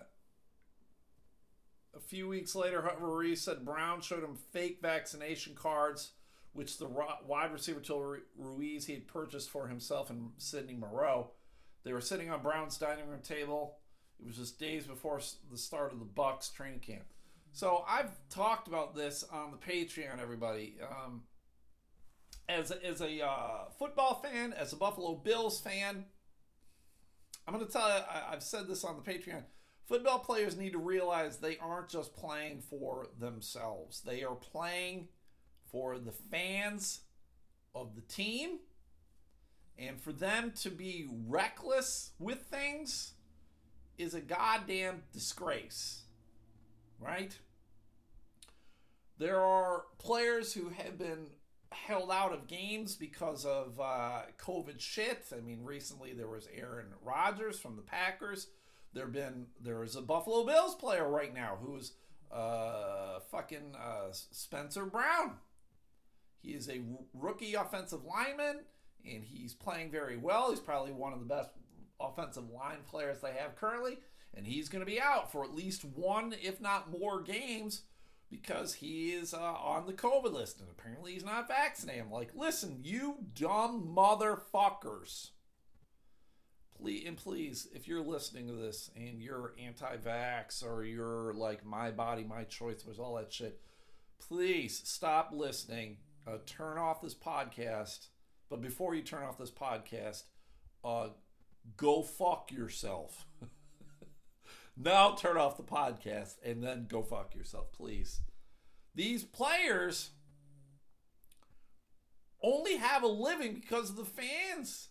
a 1.94 2.00
few 2.00 2.28
weeks 2.28 2.54
later, 2.54 2.88
Ruiz 3.00 3.42
said 3.42 3.64
Brown 3.64 4.00
showed 4.00 4.22
him 4.22 4.36
fake 4.52 4.78
vaccination 4.82 5.54
cards, 5.54 6.12
which 6.52 6.78
the 6.78 6.88
wide 7.26 7.52
receiver 7.52 7.80
told 7.80 8.18
Ruiz 8.36 8.86
he 8.86 8.94
had 8.94 9.08
purchased 9.08 9.50
for 9.50 9.68
himself 9.68 10.10
and 10.10 10.30
Cydney 10.38 10.74
Moreau. 10.74 11.30
They 11.84 11.92
were 11.92 12.00
sitting 12.00 12.30
on 12.30 12.42
Brown's 12.42 12.78
dining 12.78 13.06
room 13.06 13.20
table. 13.22 13.78
It 14.20 14.26
was 14.26 14.36
just 14.36 14.58
days 14.58 14.86
before 14.86 15.20
the 15.50 15.58
start 15.58 15.92
of 15.92 15.98
the 15.98 16.04
Bucs 16.04 16.52
training 16.52 16.80
camp. 16.80 17.04
So 17.52 17.84
I've 17.88 18.10
talked 18.28 18.68
about 18.68 18.94
this 18.94 19.24
on 19.32 19.50
the 19.50 19.56
Patreon, 19.56 20.20
everybody. 20.20 20.76
Um, 20.82 21.22
as 22.48 22.70
a, 22.70 22.84
as 22.84 23.00
a 23.00 23.24
uh, 23.24 23.70
football 23.78 24.22
fan, 24.22 24.52
as 24.52 24.72
a 24.72 24.76
Buffalo 24.76 25.14
Bills 25.14 25.60
fan, 25.60 26.04
I'm 27.46 27.54
going 27.54 27.66
to 27.66 27.72
tell 27.72 27.88
you, 27.88 27.94
I, 27.94 28.32
I've 28.32 28.42
said 28.42 28.66
this 28.66 28.84
on 28.84 28.96
the 28.96 29.10
Patreon. 29.10 29.42
Football 29.86 30.18
players 30.18 30.56
need 30.56 30.72
to 30.72 30.78
realize 30.78 31.36
they 31.36 31.58
aren't 31.58 31.88
just 31.88 32.14
playing 32.14 32.60
for 32.60 33.06
themselves, 33.20 34.00
they 34.00 34.24
are 34.24 34.34
playing 34.34 35.08
for 35.70 35.98
the 35.98 36.12
fans 36.12 37.00
of 37.74 37.94
the 37.94 38.02
team. 38.02 38.58
And 39.78 40.00
for 40.00 40.12
them 40.12 40.52
to 40.62 40.70
be 40.70 41.06
reckless 41.26 42.12
with 42.18 42.44
things 42.44 43.12
is 43.98 44.14
a 44.14 44.22
goddamn 44.22 45.02
disgrace. 45.12 46.04
Right? 46.98 47.36
There 49.18 49.40
are 49.40 49.84
players 49.98 50.54
who 50.54 50.70
have 50.70 50.98
been 50.98 51.26
held 51.86 52.10
out 52.10 52.32
of 52.32 52.46
games 52.46 52.96
because 52.96 53.44
of 53.44 53.78
uh, 53.80 54.22
COVID 54.38 54.80
shit. 54.80 55.24
I 55.36 55.40
mean, 55.40 55.62
recently 55.62 56.12
there 56.12 56.28
was 56.28 56.48
Aaron 56.54 56.86
Rodgers 57.04 57.58
from 57.58 57.76
the 57.76 57.82
Packers. 57.82 58.48
There 58.92 59.06
been 59.06 59.46
there 59.62 59.82
is 59.84 59.96
a 59.96 60.02
Buffalo 60.02 60.44
Bills 60.44 60.74
player 60.74 61.08
right 61.08 61.34
now 61.34 61.58
who's 61.60 61.92
uh, 62.32 63.20
fucking 63.30 63.74
uh, 63.78 64.08
Spencer 64.10 64.86
Brown. 64.86 65.34
He 66.40 66.50
is 66.50 66.68
a 66.68 66.80
rookie 67.12 67.54
offensive 67.54 68.04
lineman, 68.04 68.60
and 69.04 69.24
he's 69.24 69.54
playing 69.54 69.90
very 69.90 70.16
well. 70.16 70.50
He's 70.50 70.60
probably 70.60 70.92
one 70.92 71.12
of 71.12 71.20
the 71.20 71.26
best 71.26 71.50
offensive 72.00 72.50
line 72.50 72.78
players 72.88 73.20
they 73.20 73.32
have 73.32 73.56
currently, 73.56 73.98
and 74.34 74.46
he's 74.46 74.68
going 74.68 74.84
to 74.84 74.90
be 74.90 75.00
out 75.00 75.32
for 75.32 75.44
at 75.44 75.54
least 75.54 75.84
one, 75.84 76.34
if 76.40 76.60
not 76.60 76.90
more, 76.90 77.20
games 77.20 77.82
because 78.30 78.74
he 78.74 79.10
is 79.10 79.32
uh, 79.32 79.38
on 79.38 79.86
the 79.86 79.92
COVID 79.92 80.32
list 80.32 80.60
and 80.60 80.68
apparently 80.70 81.12
he's 81.12 81.24
not 81.24 81.48
vaccinated. 81.48 82.02
I'm 82.02 82.10
like, 82.10 82.30
listen, 82.34 82.80
you 82.82 83.18
dumb 83.34 83.92
motherfuckers. 83.96 85.30
Please, 86.78 87.04
and 87.06 87.16
please, 87.16 87.68
if 87.72 87.88
you're 87.88 88.02
listening 88.02 88.48
to 88.48 88.52
this 88.52 88.90
and 88.96 89.22
you're 89.22 89.54
anti 89.58 89.96
vax 89.96 90.64
or 90.64 90.84
you're 90.84 91.32
like, 91.32 91.64
my 91.64 91.90
body, 91.90 92.22
my 92.24 92.44
choice, 92.44 92.84
was 92.84 92.98
all 92.98 93.14
that 93.14 93.32
shit, 93.32 93.60
please 94.18 94.82
stop 94.84 95.30
listening. 95.32 95.98
Uh, 96.26 96.38
turn 96.44 96.76
off 96.76 97.00
this 97.00 97.14
podcast. 97.14 98.08
But 98.50 98.60
before 98.60 98.94
you 98.94 99.02
turn 99.02 99.22
off 99.22 99.38
this 99.38 99.50
podcast, 99.50 100.24
uh, 100.84 101.08
go 101.76 102.02
fuck 102.02 102.52
yourself. 102.52 103.26
Now 104.76 105.14
turn 105.14 105.36
off 105.36 105.56
the 105.56 105.62
podcast 105.62 106.34
and 106.44 106.62
then 106.62 106.86
go 106.88 107.02
fuck 107.02 107.34
yourself, 107.34 107.72
please. 107.72 108.20
These 108.94 109.24
players 109.24 110.10
only 112.42 112.76
have 112.76 113.02
a 113.02 113.08
living 113.08 113.54
because 113.54 113.90
of 113.90 113.96
the 113.96 114.04
fans. 114.04 114.88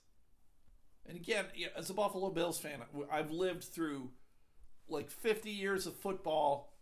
And 1.05 1.17
again, 1.17 1.45
as 1.77 1.89
a 1.89 1.93
Buffalo 1.93 2.31
Bills 2.31 2.59
fan, 2.59 2.79
I've 3.11 3.31
lived 3.31 3.63
through 3.63 4.09
like 4.87 5.09
50 5.09 5.51
years 5.51 5.85
of 5.85 5.95
football, 5.95 6.73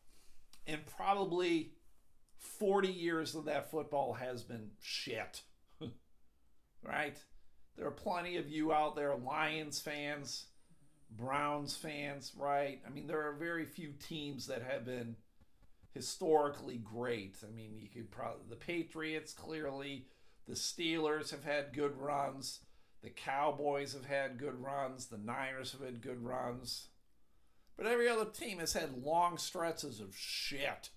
and 0.66 0.86
probably 0.86 1.74
40 2.38 2.88
years 2.88 3.36
of 3.36 3.46
that 3.46 3.70
football 3.70 4.13
has 4.13 4.44
been 4.44 4.72
shit. 4.82 5.44
right? 6.84 7.18
There 7.76 7.88
are 7.88 7.92
plenty 7.92 8.38
of 8.38 8.50
you 8.50 8.72
out 8.72 8.96
there, 8.96 9.16
Lions 9.16 9.80
fans, 9.80 10.46
Browns 11.17 11.76
fans, 11.76 12.32
right? 12.38 12.82
I 12.86 12.89
mean, 12.89 13.08
there 13.08 13.28
are 13.28 13.34
very 13.34 13.65
few 13.65 13.93
teams 13.99 14.47
that 14.47 14.63
have 14.63 14.86
been 14.86 15.15
historically 15.93 16.78
great. 16.78 17.38
I 17.47 17.56
mean, 17.56 17.78
you 17.78 17.88
could 17.88 18.12
probably 18.12 18.45
the 18.49 18.56
Patriots 18.56 19.34
clearly, 19.34 20.08
the 20.47 20.54
Steelers 20.54 21.32
have 21.32 21.43
had 21.43 21.73
good 21.73 21.97
runs, 21.97 22.62
the 23.02 23.10
Cowboys 23.10 23.93
have 23.93 24.06
had 24.06 24.38
good 24.38 24.62
runs, 24.62 25.08
the 25.08 25.17
Niners 25.17 25.71
have 25.73 25.82
had 25.82 26.02
good 26.02 26.23
runs. 26.23 26.88
But 27.78 27.88
every 27.88 28.08
other 28.08 28.26
team 28.26 28.60
has 28.60 28.73
had 28.73 29.04
long 29.04 29.38
stretches 29.38 29.99
of 29.99 30.15
shit. 30.15 30.89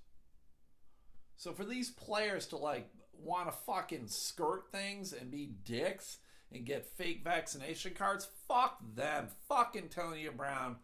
So 1.37 1.53
for 1.53 1.65
these 1.65 1.91
players 1.91 2.47
to 2.49 2.57
like 2.57 2.89
want 3.13 3.51
to 3.51 3.57
fucking 3.67 4.09
skirt 4.09 4.71
things 4.71 5.13
and 5.13 5.31
be 5.31 5.51
dicks 5.65 6.19
and 6.53 6.65
get 6.65 6.87
fake 6.87 7.23
vaccination 7.25 7.95
cards, 7.95 8.29
fuck 8.49 8.79
them. 8.95 9.29
Fuck 9.49 9.77
Antonio 9.77 10.33
Brown. 10.33 10.77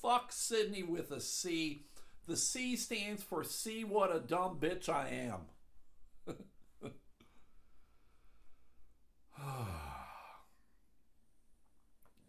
Fuck 0.00 0.32
Cydney 0.32 0.82
with 0.82 1.10
a 1.10 1.20
C. 1.20 1.84
The 2.26 2.36
C 2.36 2.76
stands 2.76 3.22
for 3.22 3.42
see 3.44 3.84
what 3.84 4.14
a 4.14 4.20
dumb 4.20 4.58
bitch 4.60 4.88
I 4.88 5.08
am. 5.08 5.40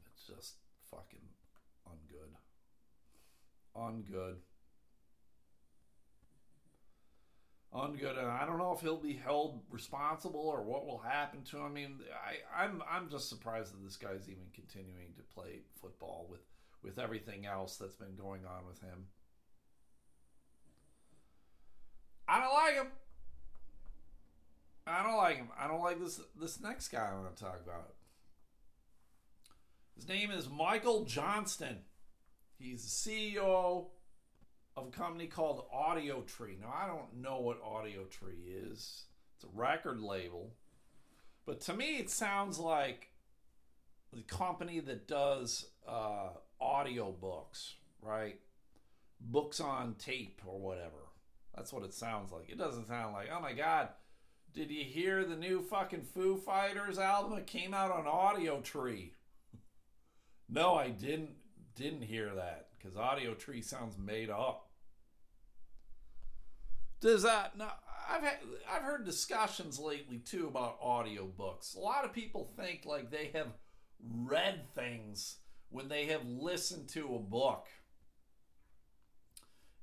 it's 0.08 0.26
just 0.28 0.56
fucking 0.90 1.30
ungood. 1.88 2.36
Ungood. 3.76 4.38
Ungood, 7.74 8.20
and 8.20 8.28
I 8.28 8.46
don't 8.46 8.58
know 8.58 8.74
if 8.74 8.82
he'll 8.82 8.98
be 8.98 9.14
held 9.14 9.62
responsible 9.70 10.42
or 10.42 10.62
what 10.62 10.86
will 10.86 10.98
happen 10.98 11.42
to 11.44 11.58
him. 11.58 11.64
I 11.64 11.70
mean, 11.70 12.00
I, 12.14 12.64
I'm 12.64 12.84
I'm 12.90 13.10
just 13.10 13.30
surprised 13.30 13.74
that 13.74 13.82
this 13.82 13.96
guy's 13.96 14.28
even 14.28 14.44
continuing 14.54 15.14
to 15.16 15.24
play 15.34 15.62
football 15.82 16.28
with 16.30 16.42
with 16.84 17.00
everything 17.00 17.46
else 17.46 17.78
that's 17.78 17.96
been 17.96 18.16
going 18.18 18.42
on 18.46 18.68
with 18.68 18.82
him. 18.82 19.06
I 22.28 22.42
don't 22.42 22.54
like 22.54 22.76
him. 22.76 22.92
I 24.86 25.04
don't 25.04 25.18
like 25.18 25.36
him. 25.38 25.50
I 25.58 25.68
don't 25.68 25.82
like 25.82 26.00
this 26.00 26.20
this 26.38 26.60
next 26.60 26.90
guy 26.90 27.10
I 27.10 27.16
want 27.16 27.36
to 27.36 27.42
talk 27.42 27.62
about. 27.64 27.94
His 29.96 30.10
name 30.10 30.32
is 30.32 30.50
Michael 30.50 31.06
Johnston. 31.06 31.78
He's 32.58 32.84
the 32.84 33.12
CEO 33.12 33.88
of 34.78 34.88
a 34.88 34.92
company 34.92 35.28
called 35.28 35.66
Audiotree. 35.74 36.60
Now, 36.60 36.74
I 36.74 36.88
don't 36.88 37.22
know 37.22 37.40
what 37.40 37.64
Audiotree 37.64 38.72
is. 38.72 39.04
It's 39.36 39.44
a 39.44 39.58
record 39.58 40.00
label. 40.00 40.54
But 41.46 41.62
to 41.62 41.74
me, 41.74 41.98
it 41.98 42.10
sounds 42.10 42.60
like 42.60 43.10
the 44.14 44.22
company 44.22 44.80
that 44.80 45.08
does 45.08 45.66
uh, 45.88 46.30
audio 46.60 47.12
books, 47.12 47.76
right? 48.02 48.40
Books 49.20 49.60
on 49.60 49.96
tape 49.96 50.42
or 50.46 50.60
whatever. 50.60 51.10
That's 51.56 51.74
what 51.74 51.84
it 51.84 51.94
sounds 51.94 52.32
like. 52.32 52.50
It 52.50 52.58
doesn't 52.58 52.88
sound 52.88 53.14
like, 53.14 53.28
oh 53.36 53.42
my 53.42 53.54
God, 53.54 53.90
did 54.54 54.72
you 54.72 54.84
hear 54.84 55.26
the 55.26 55.36
new 55.36 55.62
fucking 55.62 56.04
Foo 56.14 56.38
Fighters 56.38 56.98
album? 56.98 57.38
It 57.38 57.48
came 57.48 57.74
out 57.74 57.92
on 57.92 58.06
Audiotree. 58.06 59.12
no, 60.50 60.76
I 60.76 60.90
didn't 60.90 61.32
didn't 61.76 62.04
hear 62.04 62.30
that 62.36 62.68
because 62.82 62.98
Audiotree 62.98 63.64
sounds 63.64 63.98
made 63.98 64.30
up. 64.30 64.68
Does 67.00 67.24
that 67.24 67.58
now? 67.58 67.74
I've 68.10 68.24
had, 68.24 68.38
I've 68.70 68.82
heard 68.84 69.06
discussions 69.06 69.80
lately 69.80 70.18
too 70.18 70.48
about 70.48 70.82
audiobooks. 70.82 71.76
A 71.76 71.80
lot 71.80 72.04
of 72.04 72.14
people 72.14 72.50
think 72.58 72.86
like 72.86 73.10
they 73.10 73.32
have 73.34 73.48
read 74.26 74.62
things 74.76 75.38
when 75.70 75.88
they 75.88 76.08
have 76.08 76.26
listened 76.26 76.90
to 76.90 77.16
a 77.16 77.20
book. 77.20 77.68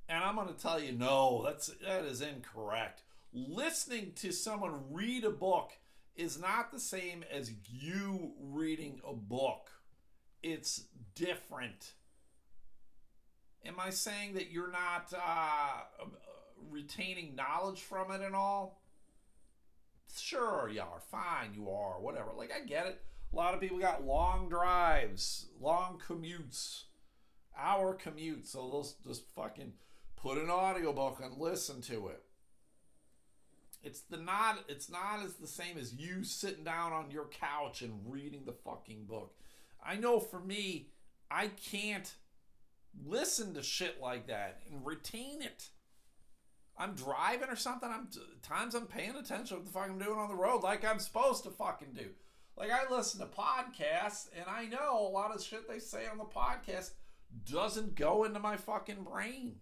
And 0.09 0.23
I'm 0.23 0.37
going 0.37 0.49
to 0.49 0.61
tell 0.61 0.81
you, 0.81 0.93
no, 0.93 1.43
that's 1.45 1.69
that 1.85 2.05
is 2.05 2.21
incorrect. 2.21 3.03
Listening 3.33 4.13
to 4.17 4.33
someone 4.33 4.93
read 4.93 5.25
a 5.25 5.31
book 5.31 5.73
is 6.17 6.39
not 6.39 6.73
the 6.73 6.81
same 6.81 7.25
as 7.31 7.53
you 7.71 8.33
reading 8.41 9.01
a 9.07 9.13
book. 9.13 9.71
It's 10.43 10.85
different. 11.15 11.93
Am 13.65 13.75
I 13.79 13.91
saying 13.91 14.35
that 14.35 14.51
you're 14.51 14.71
not 14.71 15.13
uh, 15.15 16.07
retaining 16.71 17.35
knowledge 17.35 17.81
from 17.81 18.11
it 18.11 18.21
and 18.21 18.35
all? 18.35 18.81
Sure, 20.17 20.71
you 20.73 20.81
are. 20.81 21.01
Fine, 21.11 21.55
you 21.55 21.69
are. 21.71 22.01
Whatever. 22.01 22.31
Like, 22.37 22.53
I 22.53 22.65
get 22.65 22.87
it. 22.87 23.03
A 23.33 23.37
lot 23.37 23.55
of 23.55 23.61
people 23.61 23.79
got 23.79 24.07
long 24.07 24.49
drives, 24.49 25.47
long 25.61 26.01
commutes, 26.07 26.85
hour 27.59 27.97
commutes. 27.97 28.49
So 28.49 28.69
they'll 28.71 29.13
just 29.13 29.29
fucking 29.35 29.75
put 30.17 30.39
an 30.39 30.51
audiobook 30.51 31.21
and 31.23 31.37
listen 31.37 31.83
to 31.83 32.09
it. 32.09 32.23
It's 33.83 34.01
the 34.01 34.17
not 34.17 34.65
it's 34.69 34.91
not 34.91 35.21
as 35.25 35.35
the 35.35 35.47
same 35.47 35.79
as 35.79 35.95
you 35.95 36.25
sitting 36.25 36.65
down 36.65 36.93
on 36.93 37.11
your 37.11 37.27
couch 37.27 37.83
and 37.83 38.01
reading 38.07 38.43
the 38.45 38.53
fucking 38.53 39.05
book. 39.05 39.35
I 39.85 39.97
know 39.97 40.19
for 40.19 40.41
me, 40.41 40.89
I 41.31 41.49
can't 41.49 42.13
listen 43.07 43.55
to 43.55 43.63
shit 43.63 44.01
like 44.01 44.27
that 44.29 44.61
and 44.71 44.85
retain 44.85 45.43
it. 45.43 45.71
I'm 46.77 46.95
driving 46.95 47.49
or 47.49 47.57
something. 47.57 47.91
I'm 47.91 48.09
times 48.43 48.75
I'm 48.75 48.87
paying 48.87 49.17
attention 49.17 49.57
what 49.57 49.67
the 49.67 49.73
fuck 49.73 49.89
I'm 49.91 49.99
doing 49.99 50.19
on 50.19 50.29
the 50.29 50.37
road, 50.37 50.63
like 50.63 50.85
I'm 50.85 51.01
supposed 51.01 51.45
to 51.45 51.51
fucking 51.51 51.95
do. 51.95 52.11
Like 52.57 52.71
I 52.71 52.93
listen 52.93 53.21
to 53.21 53.27
podcasts, 53.27 54.29
and 54.37 54.45
I 54.49 54.67
know 54.67 55.07
a 55.07 55.11
lot 55.11 55.35
of 55.35 55.43
shit 55.43 55.69
they 55.69 55.79
say 55.79 56.07
on 56.07 56.19
the 56.19 56.25
podcast 56.25 56.91
doesn't 57.51 57.95
go 57.95 58.25
into 58.25 58.41
my 58.41 58.57
fucking 58.57 59.05
brain. 59.05 59.57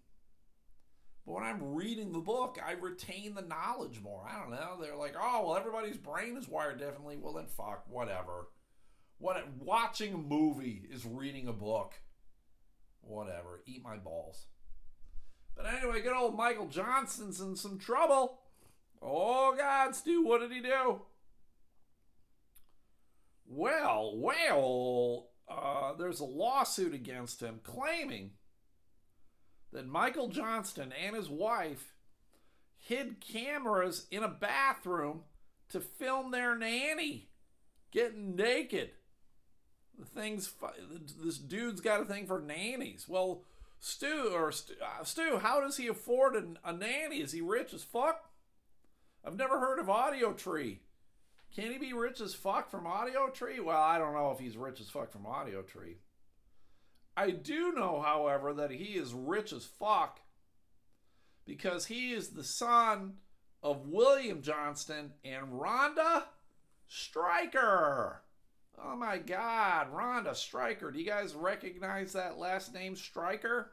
But 1.27 1.35
when 1.35 1.45
I'm 1.45 1.75
reading 1.75 2.13
the 2.13 2.21
book, 2.21 2.59
I 2.65 2.73
retain 2.73 3.35
the 3.35 3.43
knowledge 3.43 4.01
more. 4.01 4.25
I 4.31 4.39
don't 4.39 4.51
know. 4.51 4.79
They're 4.81 4.97
like, 4.97 5.15
oh, 5.21 5.47
well, 5.47 5.57
everybody's 5.57 5.97
brain 5.97 6.37
is 6.37 6.49
wired 6.49 6.79
differently. 6.79 7.19
Well, 7.21 7.35
then 7.35 7.47
fuck, 7.47 7.85
whatever. 7.89 8.49
What 9.19 9.43
watching 9.59 10.15
a 10.15 10.19
movie 10.19 10.85
is 10.91 11.05
reading 11.05 11.49
a 11.49 11.53
book. 11.53 11.95
Whatever. 13.07 13.63
Eat 13.67 13.83
my 13.83 13.97
balls. 13.97 14.47
But 15.57 15.67
anyway, 15.67 16.03
good 16.03 16.17
old 16.17 16.37
Michael 16.37 16.67
Johnston's 16.67 17.41
in 17.41 17.57
some 17.57 17.79
trouble. 17.79 18.41
Oh 19.01 19.55
God, 19.57 19.95
Stu, 19.95 20.25
what 20.25 20.41
did 20.41 20.53
he 20.53 20.61
do? 20.61 21.01
Well, 23.47 24.13
well, 24.17 25.29
uh, 25.49 25.95
there's 25.95 26.21
a 26.21 26.25
lawsuit 26.25 26.93
against 26.93 27.41
him 27.41 27.61
claiming 27.63 28.33
that 29.73 29.87
Michael 29.87 30.29
Johnston 30.29 30.93
and 30.93 31.15
his 31.15 31.29
wife 31.29 31.95
hid 32.77 33.21
cameras 33.21 34.07
in 34.11 34.23
a 34.23 34.29
bathroom 34.29 35.23
to 35.69 35.81
film 35.81 36.31
their 36.31 36.57
nanny 36.57 37.31
getting 37.93 38.37
naked. 38.37 38.91
The 39.99 40.05
thing's 40.05 40.53
this 41.23 41.39
dude's 41.39 41.81
got 41.81 42.01
a 42.01 42.05
thing 42.05 42.27
for 42.27 42.41
nannies. 42.41 43.07
Well, 43.09 43.43
Stu 43.81 44.31
or 44.35 44.53
Stu, 44.53 44.75
uh, 44.83 45.05
Stu 45.05 45.39
how 45.39 45.61
does 45.61 45.77
he 45.77 45.87
afford 45.87 46.37
a, 46.37 46.69
a 46.69 46.73
nanny? 46.73 47.21
Is 47.21 47.33
he 47.33 47.41
rich 47.41 47.73
as 47.73 47.83
fuck? 47.83 48.31
I've 49.25 49.37
never 49.37 49.59
heard 49.59 49.79
of 49.79 49.87
Audiotree. 49.87 50.79
Can 51.55 51.73
he 51.73 51.79
be 51.79 51.93
rich 51.93 52.21
as 52.21 52.35
fuck 52.35 52.71
from 52.71 52.85
Audiotree? 52.85 53.65
Well, 53.65 53.81
I 53.81 53.99
don't 53.99 54.13
know 54.13 54.31
if 54.31 54.39
he's 54.39 54.57
rich 54.57 54.81
as 54.81 54.91
fuck 54.91 55.11
from 55.11 55.25
Audiotree. 55.25 55.97
I 57.17 57.31
do 57.31 57.73
know, 57.73 58.03
however, 58.05 58.53
that 58.53 58.71
he 58.71 58.97
is 58.99 59.15
rich 59.15 59.53
as 59.53 59.65
fuck 59.65 60.21
because 61.47 61.87
he 61.87 62.13
is 62.13 62.29
the 62.29 62.45
son 62.45 63.15
of 63.63 63.89
William 63.89 64.43
Johnston 64.43 65.15
and 65.25 65.59
Ronda 65.59 66.25
Stryker. 66.87 68.23
Oh 68.83 68.97
my 68.97 69.19
God, 69.19 69.93
Ronda 69.93 70.35
Stryker. 70.35 70.91
Do 70.91 70.99
you 70.99 71.07
guys 71.07 71.35
recognize 71.35 72.13
that 72.13 72.39
last 72.39 72.75
name, 72.75 72.95
Stryker? 72.95 73.73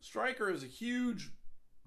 Stryker 0.00 0.50
is 0.50 0.62
a 0.62 0.66
huge 0.66 1.30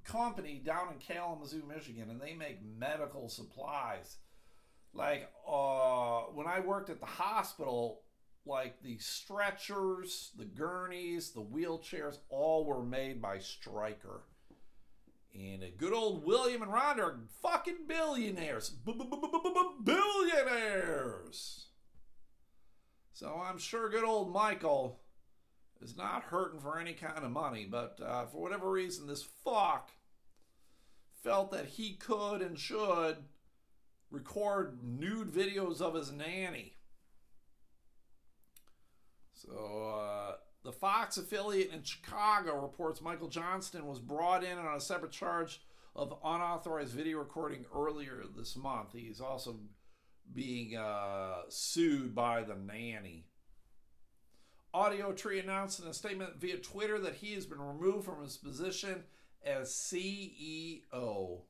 company 0.03 0.61
down 0.63 0.89
in 0.93 0.99
Kalamazoo, 0.99 1.63
Michigan, 1.67 2.09
and 2.09 2.21
they 2.21 2.33
make 2.33 2.59
medical 2.63 3.27
supplies. 3.29 4.17
Like 4.93 5.29
uh, 5.47 6.21
when 6.33 6.47
I 6.47 6.59
worked 6.59 6.89
at 6.89 6.99
the 6.99 7.05
hospital, 7.05 8.01
like 8.45 8.81
the 8.81 8.97
stretchers, 8.97 10.31
the 10.37 10.45
gurneys, 10.45 11.31
the 11.31 11.41
wheelchairs, 11.41 12.17
all 12.29 12.65
were 12.65 12.83
made 12.83 13.21
by 13.21 13.39
Stryker. 13.39 14.21
And 15.33 15.63
a 15.63 15.69
good 15.69 15.93
old 15.93 16.25
William 16.25 16.61
and 16.61 16.73
Ronda 16.73 17.03
are 17.03 17.19
fucking 17.41 17.87
billionaires. 17.87 18.69
Billionaires! 19.83 21.67
So 23.13 23.41
I'm 23.43 23.57
sure 23.57 23.89
good 23.89 24.03
old 24.03 24.33
Michael 24.33 24.99
is 25.81 25.95
not 25.95 26.23
hurting 26.23 26.59
for 26.59 26.77
any 26.77 26.93
kind 26.93 27.23
of 27.23 27.31
money, 27.31 27.65
but 27.69 27.99
uh, 28.05 28.25
for 28.25 28.41
whatever 28.41 28.69
reason, 28.69 29.07
this 29.07 29.23
fuck 29.23 29.91
felt 31.23 31.51
that 31.51 31.65
he 31.67 31.93
could 31.93 32.41
and 32.41 32.57
should 32.59 33.17
record 34.09 34.79
nude 34.83 35.31
videos 35.31 35.81
of 35.81 35.95
his 35.95 36.11
nanny. 36.11 36.75
So, 39.33 39.95
uh, 39.97 40.35
the 40.63 40.71
Fox 40.71 41.17
affiliate 41.17 41.71
in 41.71 41.83
Chicago 41.83 42.61
reports 42.61 43.01
Michael 43.01 43.27
Johnston 43.27 43.87
was 43.87 43.99
brought 43.99 44.43
in 44.43 44.57
on 44.57 44.75
a 44.75 44.81
separate 44.81 45.11
charge 45.11 45.61
of 45.95 46.17
unauthorized 46.23 46.93
video 46.93 47.17
recording 47.17 47.65
earlier 47.75 48.23
this 48.37 48.55
month. 48.55 48.93
He's 48.93 49.19
also 49.19 49.59
being 50.33 50.77
uh, 50.77 51.41
sued 51.49 52.13
by 52.13 52.43
the 52.43 52.55
nanny. 52.55 53.25
Audiotree 54.73 55.43
announced 55.43 55.81
in 55.81 55.87
a 55.87 55.93
statement 55.93 56.39
via 56.39 56.57
Twitter 56.57 56.97
that 56.99 57.15
he 57.15 57.33
has 57.33 57.45
been 57.45 57.59
removed 57.59 58.05
from 58.05 58.23
his 58.23 58.37
position 58.37 59.03
as 59.43 59.69
CEO. 59.69 61.41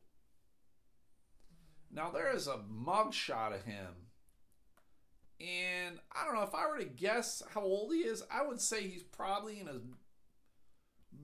Now, 1.93 2.09
there 2.09 2.33
is 2.33 2.47
a 2.47 2.61
mugshot 2.71 3.53
of 3.53 3.65
him. 3.65 4.00
And 5.41 5.99
I 6.11 6.25
don't 6.25 6.35
know 6.35 6.43
if 6.43 6.53
I 6.53 6.67
were 6.67 6.77
to 6.77 6.85
guess 6.85 7.41
how 7.53 7.61
old 7.61 7.93
he 7.93 8.01
is, 8.01 8.23
I 8.31 8.45
would 8.45 8.61
say 8.61 8.87
he's 8.87 9.03
probably 9.03 9.59
in 9.59 9.67
his 9.67 9.81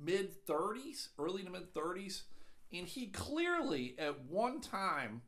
mid 0.03 0.45
30s, 0.45 1.09
early 1.19 1.43
to 1.43 1.49
mid 1.49 1.73
30s. 1.73 2.23
And 2.73 2.87
he 2.87 3.07
clearly, 3.07 3.95
at 3.99 4.25
one 4.25 4.59
time, 4.59 5.21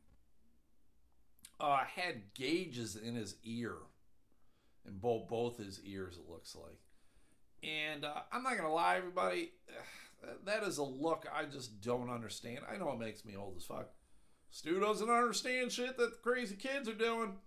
uh, 1.60 1.84
had 1.84 2.34
gauges 2.34 2.96
in 2.96 3.16
his 3.16 3.36
ear 3.44 3.76
in 4.88 4.98
both 4.98 5.28
both 5.28 5.58
his 5.58 5.80
ears. 5.86 6.18
It 6.18 6.30
looks 6.30 6.56
like, 6.56 6.80
and 7.64 8.06
uh, 8.06 8.22
I'm 8.32 8.44
not 8.44 8.58
gonna 8.58 8.74
lie, 8.74 8.98
everybody, 8.98 9.52
that 10.46 10.64
is 10.64 10.78
a 10.78 10.84
look 10.84 11.28
I 11.34 11.46
just 11.46 11.82
don't 11.82 12.10
understand. 12.10 12.60
I 12.70 12.78
know 12.78 12.92
it 12.92 13.00
makes 13.00 13.24
me 13.24 13.36
old 13.36 13.56
as 13.58 13.66
fuck. 13.66 13.90
Stu 14.52 14.80
doesn't 14.80 15.10
understand 15.10 15.72
shit 15.72 15.98
that 15.98 16.12
the 16.12 16.18
crazy 16.24 16.56
kids 16.56 16.90
are 16.90 16.94
doing. 16.94 17.38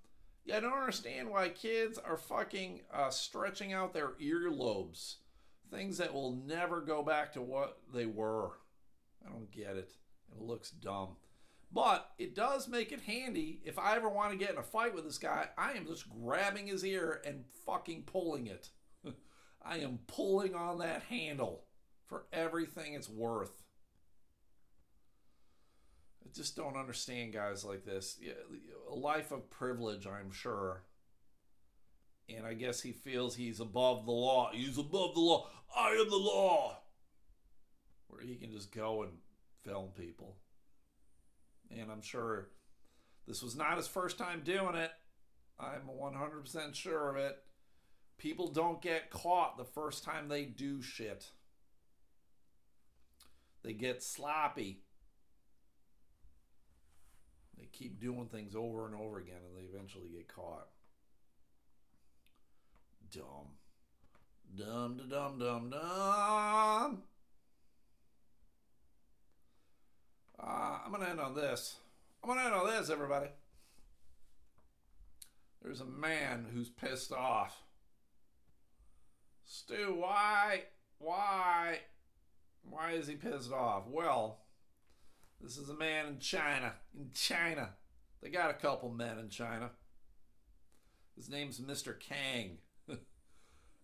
I 0.50 0.60
don't 0.60 0.72
understand 0.72 1.30
why 1.30 1.50
kids 1.50 1.98
are 1.98 2.16
fucking 2.16 2.80
uh, 2.92 3.10
stretching 3.10 3.72
out 3.72 3.92
their 3.92 4.12
earlobes. 4.20 5.16
Things 5.70 5.98
that 5.98 6.12
will 6.12 6.42
never 6.46 6.80
go 6.80 7.02
back 7.02 7.32
to 7.34 7.42
what 7.42 7.78
they 7.94 8.06
were. 8.06 8.50
I 9.24 9.30
don't 9.30 9.50
get 9.50 9.76
it. 9.76 9.92
It 10.32 10.42
looks 10.42 10.70
dumb. 10.70 11.16
But 11.72 12.10
it 12.18 12.34
does 12.34 12.68
make 12.68 12.92
it 12.92 13.00
handy 13.00 13.60
if 13.64 13.78
I 13.78 13.96
ever 13.96 14.08
want 14.08 14.32
to 14.32 14.38
get 14.38 14.50
in 14.50 14.58
a 14.58 14.62
fight 14.62 14.94
with 14.94 15.04
this 15.04 15.18
guy. 15.18 15.48
I 15.56 15.72
am 15.72 15.86
just 15.86 16.06
grabbing 16.10 16.66
his 16.66 16.84
ear 16.84 17.22
and 17.24 17.44
fucking 17.64 18.02
pulling 18.02 18.46
it. 18.46 18.68
I 19.64 19.78
am 19.78 20.00
pulling 20.06 20.54
on 20.54 20.78
that 20.78 21.04
handle 21.04 21.64
for 22.06 22.26
everything 22.32 22.92
it's 22.92 23.08
worth. 23.08 23.61
I 26.24 26.28
just 26.34 26.56
don't 26.56 26.76
understand 26.76 27.32
guys 27.32 27.64
like 27.64 27.84
this. 27.84 28.18
A 28.90 28.94
life 28.94 29.32
of 29.32 29.50
privilege, 29.50 30.06
I'm 30.06 30.30
sure. 30.32 30.84
And 32.28 32.46
I 32.46 32.54
guess 32.54 32.80
he 32.80 32.92
feels 32.92 33.34
he's 33.34 33.60
above 33.60 34.06
the 34.06 34.12
law. 34.12 34.50
He's 34.52 34.78
above 34.78 35.14
the 35.14 35.20
law. 35.20 35.48
I 35.76 35.90
am 35.90 36.08
the 36.08 36.16
law. 36.16 36.78
Where 38.08 38.22
he 38.22 38.36
can 38.36 38.52
just 38.52 38.72
go 38.72 39.02
and 39.02 39.12
film 39.64 39.90
people 39.96 40.36
and 41.80 41.90
I'm 41.90 42.02
sure 42.02 42.48
this 43.26 43.42
was 43.42 43.56
not 43.56 43.76
his 43.76 43.88
first 43.88 44.18
time 44.18 44.42
doing 44.44 44.74
it. 44.74 44.90
I'm 45.58 45.88
100% 45.88 46.74
sure 46.74 47.10
of 47.10 47.16
it. 47.16 47.36
People 48.18 48.48
don't 48.48 48.82
get 48.82 49.10
caught 49.10 49.56
the 49.56 49.64
first 49.64 50.04
time 50.04 50.28
they 50.28 50.44
do 50.44 50.82
shit. 50.82 51.30
They 53.62 53.72
get 53.72 54.02
sloppy. 54.02 54.82
They 57.58 57.66
keep 57.72 58.00
doing 58.00 58.26
things 58.26 58.54
over 58.54 58.86
and 58.86 58.94
over 58.94 59.18
again 59.18 59.40
and 59.46 59.56
they 59.56 59.68
eventually 59.68 60.08
get 60.08 60.28
caught. 60.28 60.68
dumb. 63.10 63.58
Dum 64.54 64.96
da 64.96 65.04
dum 65.04 65.38
dum 65.38 65.70
dum. 65.70 67.02
Uh, 70.42 70.78
I'm 70.84 70.90
gonna 70.92 71.08
end 71.08 71.20
on 71.20 71.34
this. 71.34 71.76
I'm 72.22 72.28
gonna 72.28 72.42
end 72.42 72.54
on 72.54 72.66
this, 72.66 72.90
everybody. 72.90 73.28
There's 75.62 75.80
a 75.80 75.86
man 75.86 76.46
who's 76.52 76.68
pissed 76.68 77.12
off. 77.12 77.62
Stu, 79.44 79.94
why, 79.98 80.62
why, 80.98 81.80
why 82.68 82.92
is 82.92 83.06
he 83.06 83.14
pissed 83.14 83.52
off? 83.52 83.84
Well, 83.86 84.38
this 85.42 85.56
is 85.56 85.68
a 85.68 85.74
man 85.74 86.06
in 86.06 86.18
China. 86.18 86.72
In 86.96 87.10
China, 87.14 87.70
they 88.22 88.30
got 88.30 88.50
a 88.50 88.54
couple 88.54 88.90
men 88.90 89.18
in 89.18 89.28
China. 89.28 89.70
His 91.16 91.28
name's 91.28 91.60
Mr. 91.60 91.98
Kang. 91.98 92.58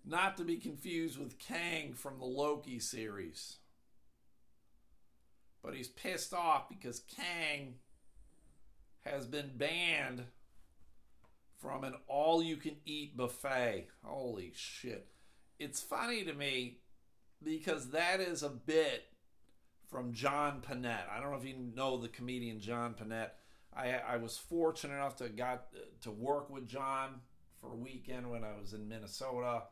Not 0.07 0.37
to 0.37 0.45
be 0.45 0.57
confused 0.57 1.19
with 1.19 1.39
Kang 1.39 1.93
from 1.93 2.19
the 2.19 2.25
Loki 2.25 2.79
series. 2.79 3.57
But 5.63 5.75
he's 5.75 5.89
pissed 5.89 6.33
off 6.33 6.69
because 6.69 7.01
Kang 7.01 7.75
has 9.05 9.27
been 9.27 9.51
banned 9.57 10.25
from 11.59 11.83
an 11.83 11.95
all 12.07 12.43
you 12.43 12.57
can 12.57 12.77
eat 12.87 13.17
buffet. 13.17 13.89
Holy 14.05 14.53
shit. 14.55 15.09
It's 15.59 15.81
funny 15.81 16.25
to 16.25 16.33
me 16.33 16.79
because 17.43 17.91
that 17.91 18.21
is 18.21 18.45
a 18.45 18.49
bit 18.49 19.05
from 19.91 20.13
John 20.13 20.61
Pinette. 20.61 21.11
I 21.11 21.21
don't 21.21 21.31
know 21.31 21.39
if 21.39 21.45
you 21.45 21.55
know 21.75 21.97
the 21.97 22.09
comedian 22.09 22.61
John 22.61 22.95
Pinette. 22.95 23.31
I, 23.75 23.93
I 23.93 24.17
was 24.17 24.37
fortunate 24.37 24.95
enough 24.95 25.17
to 25.17 25.29
got 25.29 25.67
to 26.03 26.11
work 26.11 26.51
with 26.51 26.67
John 26.67 27.21
for 27.61 27.73
a 27.73 27.77
weekend 27.77 28.31
when 28.31 28.45
I 28.45 28.59
was 28.61 28.73
in 28.73 28.89
Minnesota. 28.89 29.63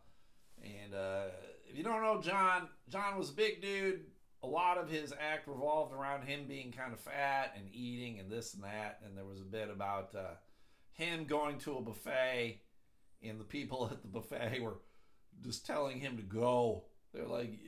And 0.62 0.94
uh, 0.94 1.24
if 1.68 1.76
you 1.76 1.84
don't 1.84 2.02
know 2.02 2.20
John, 2.20 2.68
John 2.88 3.18
was 3.18 3.30
a 3.30 3.34
big 3.34 3.60
dude. 3.60 4.04
A 4.42 4.46
lot 4.46 4.78
of 4.78 4.88
his 4.88 5.12
act 5.12 5.48
revolved 5.48 5.92
around 5.92 6.26
him 6.26 6.46
being 6.46 6.72
kind 6.72 6.92
of 6.92 7.00
fat 7.00 7.54
and 7.56 7.68
eating 7.72 8.20
and 8.20 8.30
this 8.30 8.54
and 8.54 8.62
that. 8.64 9.00
And 9.04 9.16
there 9.16 9.24
was 9.24 9.40
a 9.40 9.44
bit 9.44 9.70
about 9.70 10.14
uh, 10.14 10.34
him 10.92 11.24
going 11.24 11.58
to 11.60 11.76
a 11.76 11.82
buffet, 11.82 12.60
and 13.22 13.40
the 13.40 13.44
people 13.44 13.88
at 13.90 14.02
the 14.02 14.08
buffet 14.08 14.60
were 14.62 14.78
just 15.42 15.66
telling 15.66 16.00
him 16.00 16.16
to 16.16 16.22
go. 16.22 16.84
They're 17.12 17.26
like, 17.26 17.58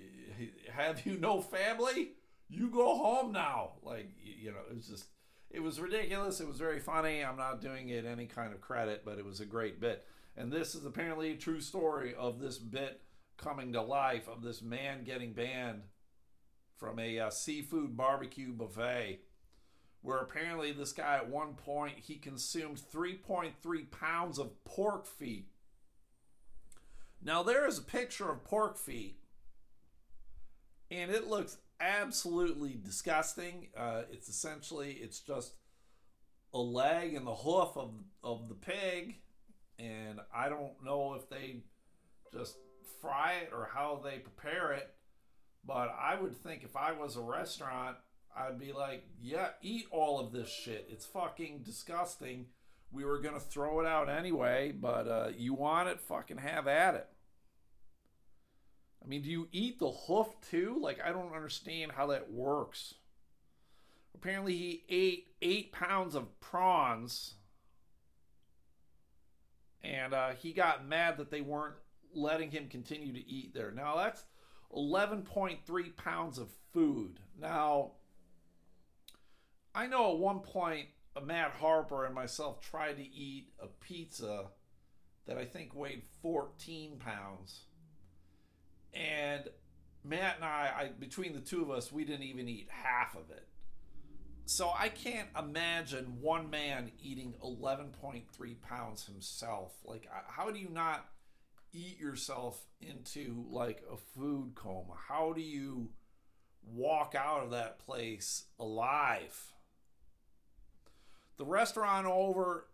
"Have 0.72 1.04
you 1.06 1.18
no 1.18 1.40
family? 1.40 2.12
You 2.48 2.68
go 2.68 2.96
home 2.96 3.32
now." 3.32 3.72
Like, 3.82 4.10
you 4.22 4.50
know, 4.50 4.58
it 4.70 4.76
was 4.76 4.86
just, 4.86 5.06
it 5.50 5.60
was 5.60 5.80
ridiculous. 5.80 6.40
It 6.40 6.48
was 6.48 6.58
very 6.58 6.80
funny. 6.80 7.24
I'm 7.24 7.36
not 7.36 7.60
doing 7.60 7.88
it 7.88 8.04
any 8.04 8.26
kind 8.26 8.52
of 8.52 8.60
credit, 8.60 9.02
but 9.04 9.18
it 9.18 9.24
was 9.24 9.40
a 9.40 9.46
great 9.46 9.80
bit. 9.80 10.06
And 10.36 10.52
this 10.52 10.74
is 10.74 10.84
apparently 10.84 11.32
a 11.32 11.36
true 11.36 11.60
story 11.60 12.14
of 12.14 12.38
this 12.38 12.58
bit 12.58 13.02
coming 13.36 13.72
to 13.72 13.82
life 13.82 14.28
of 14.28 14.42
this 14.42 14.62
man 14.62 15.04
getting 15.04 15.32
banned 15.32 15.82
from 16.76 16.98
a 16.98 17.18
uh, 17.18 17.30
seafood 17.30 17.96
barbecue 17.96 18.52
buffet 18.52 19.20
where 20.00 20.18
apparently 20.18 20.72
this 20.72 20.92
guy 20.92 21.16
at 21.16 21.28
one 21.28 21.54
point 21.54 21.94
he 21.98 22.16
consumed 22.16 22.80
3.3 22.92 23.52
pounds 23.90 24.38
of 24.38 24.64
pork 24.64 25.06
feet 25.06 25.48
now 27.22 27.42
there 27.42 27.66
is 27.66 27.78
a 27.78 27.82
picture 27.82 28.30
of 28.30 28.44
pork 28.44 28.78
feet 28.78 29.18
and 30.90 31.10
it 31.10 31.26
looks 31.26 31.58
absolutely 31.80 32.78
disgusting 32.82 33.68
uh, 33.76 34.02
it's 34.10 34.28
essentially 34.28 34.92
it's 34.92 35.20
just 35.20 35.54
a 36.54 36.58
leg 36.58 37.14
and 37.14 37.26
the 37.26 37.34
hoof 37.34 37.76
of, 37.76 37.92
of 38.22 38.48
the 38.48 38.54
pig 38.54 39.16
and 39.78 40.20
i 40.34 40.48
don't 40.48 40.72
know 40.84 41.14
if 41.14 41.28
they 41.28 41.62
just 42.32 42.56
fry 43.00 43.34
it 43.42 43.50
or 43.52 43.68
how 43.72 44.00
they 44.02 44.18
prepare 44.18 44.72
it 44.72 44.94
but 45.68 45.94
I 46.00 46.18
would 46.18 46.34
think 46.34 46.64
if 46.64 46.76
I 46.76 46.92
was 46.92 47.16
a 47.16 47.20
restaurant, 47.20 47.98
I'd 48.34 48.58
be 48.58 48.72
like, 48.72 49.04
yeah, 49.20 49.50
eat 49.62 49.84
all 49.90 50.18
of 50.18 50.32
this 50.32 50.48
shit. 50.48 50.88
It's 50.90 51.04
fucking 51.04 51.62
disgusting. 51.62 52.46
We 52.90 53.04
were 53.04 53.20
to 53.34 53.40
throw 53.40 53.80
it 53.80 53.86
out 53.86 54.08
anyway, 54.08 54.72
but 54.72 55.06
uh, 55.06 55.28
you 55.36 55.52
want 55.52 55.90
it, 55.90 56.00
fucking 56.00 56.38
have 56.38 56.66
at 56.66 56.94
it. 56.94 57.06
I 59.08 59.10
mean, 59.10 59.22
do 59.22 59.30
you 59.30 59.48
eat 59.52 59.78
the 59.78 59.90
hoof 59.90 60.26
too? 60.50 60.76
Like, 60.82 60.98
I 61.02 61.12
don't 61.12 61.34
understand 61.34 61.92
how 61.92 62.08
that 62.08 62.30
works. 62.30 62.92
Apparently, 64.14 64.52
he 64.54 64.84
ate 64.90 65.28
eight 65.40 65.72
pounds 65.72 66.14
of 66.14 66.38
prawns, 66.40 67.36
and 69.82 70.12
uh, 70.12 70.30
he 70.32 70.52
got 70.52 70.86
mad 70.86 71.16
that 71.16 71.30
they 71.30 71.40
weren't 71.40 71.76
letting 72.14 72.50
him 72.50 72.68
continue 72.68 73.14
to 73.14 73.26
eat 73.26 73.54
there. 73.54 73.70
Now, 73.70 73.96
that's 73.96 74.24
11.3 74.76 75.96
pounds 75.96 76.36
of 76.36 76.50
food. 76.74 77.18
Now, 77.40 77.92
I 79.74 79.86
know 79.86 80.12
at 80.12 80.18
one 80.18 80.40
point 80.40 80.88
uh, 81.16 81.22
Matt 81.22 81.52
Harper 81.52 82.04
and 82.04 82.14
myself 82.14 82.60
tried 82.60 82.98
to 82.98 83.08
eat 83.08 83.54
a 83.58 83.68
pizza 83.68 84.48
that 85.26 85.38
I 85.38 85.46
think 85.46 85.74
weighed 85.74 86.02
14 86.20 86.98
pounds. 86.98 87.62
And 88.94 89.44
Matt 90.04 90.36
and 90.36 90.44
I, 90.44 90.72
I, 90.76 90.90
between 90.98 91.34
the 91.34 91.40
two 91.40 91.62
of 91.62 91.70
us, 91.70 91.92
we 91.92 92.04
didn't 92.04 92.24
even 92.24 92.48
eat 92.48 92.68
half 92.70 93.14
of 93.14 93.30
it. 93.30 93.46
So 94.46 94.72
I 94.76 94.88
can't 94.88 95.28
imagine 95.38 96.18
one 96.22 96.48
man 96.48 96.90
eating 97.02 97.34
11.3 97.44 98.24
pounds 98.62 99.04
himself. 99.04 99.74
Like, 99.84 100.08
how 100.26 100.50
do 100.50 100.58
you 100.58 100.70
not 100.70 101.06
eat 101.74 102.00
yourself 102.00 102.64
into 102.80 103.44
like 103.50 103.82
a 103.92 103.96
food 103.96 104.52
coma? 104.54 104.94
How 105.08 105.34
do 105.34 105.42
you 105.42 105.90
walk 106.64 107.14
out 107.14 107.44
of 107.44 107.50
that 107.50 107.78
place 107.78 108.44
alive? 108.58 109.38
The 111.36 111.44
restaurant 111.44 112.06
over 112.06 112.68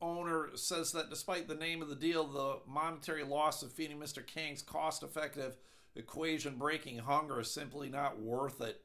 owner 0.00 0.50
says 0.54 0.92
that 0.92 1.10
despite 1.10 1.48
the 1.48 1.54
name 1.54 1.82
of 1.82 1.88
the 1.88 1.94
deal, 1.94 2.26
the 2.26 2.58
monetary 2.66 3.24
loss 3.24 3.62
of 3.62 3.72
feeding 3.72 3.98
Mr. 3.98 4.26
Kang's 4.26 4.62
cost 4.62 5.02
effective 5.02 5.56
equation 5.94 6.56
breaking 6.56 6.98
hunger 6.98 7.40
is 7.40 7.50
simply 7.50 7.88
not 7.88 8.20
worth 8.20 8.60
it. 8.60 8.84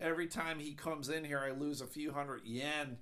Every 0.00 0.26
time 0.26 0.58
he 0.58 0.72
comes 0.72 1.08
in 1.08 1.24
here, 1.24 1.38
I 1.38 1.50
lose 1.50 1.80
a 1.80 1.86
few 1.86 2.12
hundred 2.12 2.44
yen, 2.44 2.98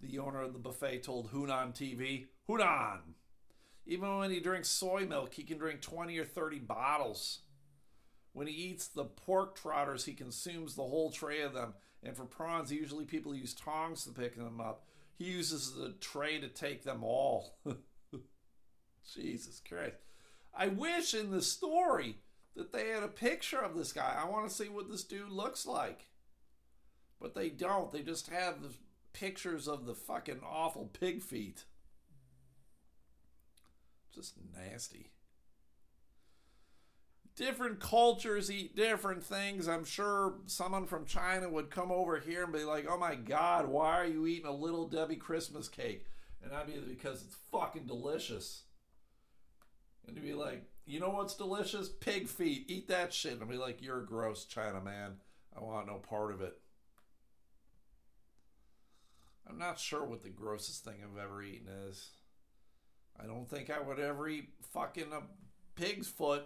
the 0.00 0.18
owner 0.18 0.42
of 0.42 0.52
the 0.52 0.58
buffet 0.58 1.02
told 1.02 1.32
Hunan 1.32 1.74
TV. 1.74 2.26
Hunan! 2.48 3.00
Even 3.86 4.18
when 4.18 4.30
he 4.30 4.40
drinks 4.40 4.68
soy 4.68 5.06
milk, 5.06 5.34
he 5.34 5.42
can 5.42 5.58
drink 5.58 5.80
20 5.80 6.16
or 6.18 6.24
30 6.24 6.60
bottles. 6.60 7.40
When 8.32 8.46
he 8.46 8.52
eats 8.52 8.86
the 8.86 9.04
pork 9.04 9.56
trotters, 9.56 10.04
he 10.04 10.12
consumes 10.12 10.74
the 10.74 10.82
whole 10.82 11.10
tray 11.10 11.40
of 11.40 11.54
them. 11.54 11.74
And 12.02 12.16
for 12.16 12.24
prawns, 12.24 12.70
usually 12.70 13.04
people 13.04 13.34
use 13.34 13.54
tongs 13.54 14.04
to 14.04 14.12
pick 14.12 14.36
them 14.36 14.60
up. 14.60 14.86
He 15.18 15.24
uses 15.24 15.74
the 15.74 15.94
tray 16.00 16.40
to 16.40 16.48
take 16.48 16.84
them 16.84 17.02
all. 17.02 17.58
Jesus 19.14 19.60
Christ. 19.66 19.96
I 20.56 20.68
wish 20.68 21.12
in 21.12 21.30
the 21.30 21.42
story 21.42 22.18
that 22.54 22.72
they 22.72 22.88
had 22.88 23.02
a 23.02 23.08
picture 23.08 23.60
of 23.60 23.76
this 23.76 23.92
guy. 23.92 24.16
I 24.16 24.28
want 24.28 24.48
to 24.48 24.54
see 24.54 24.68
what 24.68 24.88
this 24.88 25.02
dude 25.02 25.30
looks 25.30 25.66
like. 25.66 26.06
But 27.20 27.34
they 27.34 27.48
don't. 27.48 27.90
They 27.90 28.02
just 28.02 28.28
have 28.28 28.62
the 28.62 28.70
pictures 29.12 29.66
of 29.66 29.86
the 29.86 29.94
fucking 29.94 30.40
awful 30.44 30.86
pig 30.86 31.20
feet. 31.20 31.64
Just 34.14 34.34
nasty. 34.56 35.10
Different 37.38 37.78
cultures 37.78 38.50
eat 38.50 38.74
different 38.74 39.22
things. 39.22 39.68
I'm 39.68 39.84
sure 39.84 40.34
someone 40.46 40.86
from 40.86 41.06
China 41.06 41.48
would 41.48 41.70
come 41.70 41.92
over 41.92 42.18
here 42.18 42.42
and 42.42 42.52
be 42.52 42.64
like, 42.64 42.88
oh 42.90 42.98
my 42.98 43.14
God, 43.14 43.68
why 43.68 44.00
are 44.00 44.06
you 44.06 44.26
eating 44.26 44.48
a 44.48 44.52
little 44.52 44.88
Debbie 44.88 45.14
Christmas 45.14 45.68
cake? 45.68 46.06
And 46.42 46.52
I'd 46.52 46.66
be 46.66 46.72
like, 46.72 46.88
because 46.88 47.22
it's 47.22 47.36
fucking 47.52 47.86
delicious. 47.86 48.64
And 50.04 50.16
to 50.16 50.20
be 50.20 50.34
like, 50.34 50.64
you 50.84 50.98
know 50.98 51.10
what's 51.10 51.36
delicious? 51.36 51.88
Pig 51.88 52.26
feet. 52.26 52.64
Eat 52.66 52.88
that 52.88 53.14
shit. 53.14 53.34
And 53.34 53.42
I'd 53.42 53.48
be 53.48 53.56
like, 53.56 53.80
you're 53.80 54.00
a 54.00 54.06
gross 54.06 54.44
China 54.44 54.80
man. 54.80 55.18
I 55.56 55.62
want 55.62 55.86
no 55.86 55.98
part 55.98 56.34
of 56.34 56.40
it. 56.40 56.58
I'm 59.48 59.58
not 59.58 59.78
sure 59.78 60.04
what 60.04 60.24
the 60.24 60.28
grossest 60.28 60.84
thing 60.84 60.94
I've 61.04 61.22
ever 61.22 61.40
eaten 61.40 61.68
is. 61.88 62.10
I 63.16 63.26
don't 63.26 63.48
think 63.48 63.70
I 63.70 63.80
would 63.80 64.00
ever 64.00 64.28
eat 64.28 64.48
fucking 64.72 65.12
a 65.12 65.22
pig's 65.80 66.08
foot. 66.08 66.42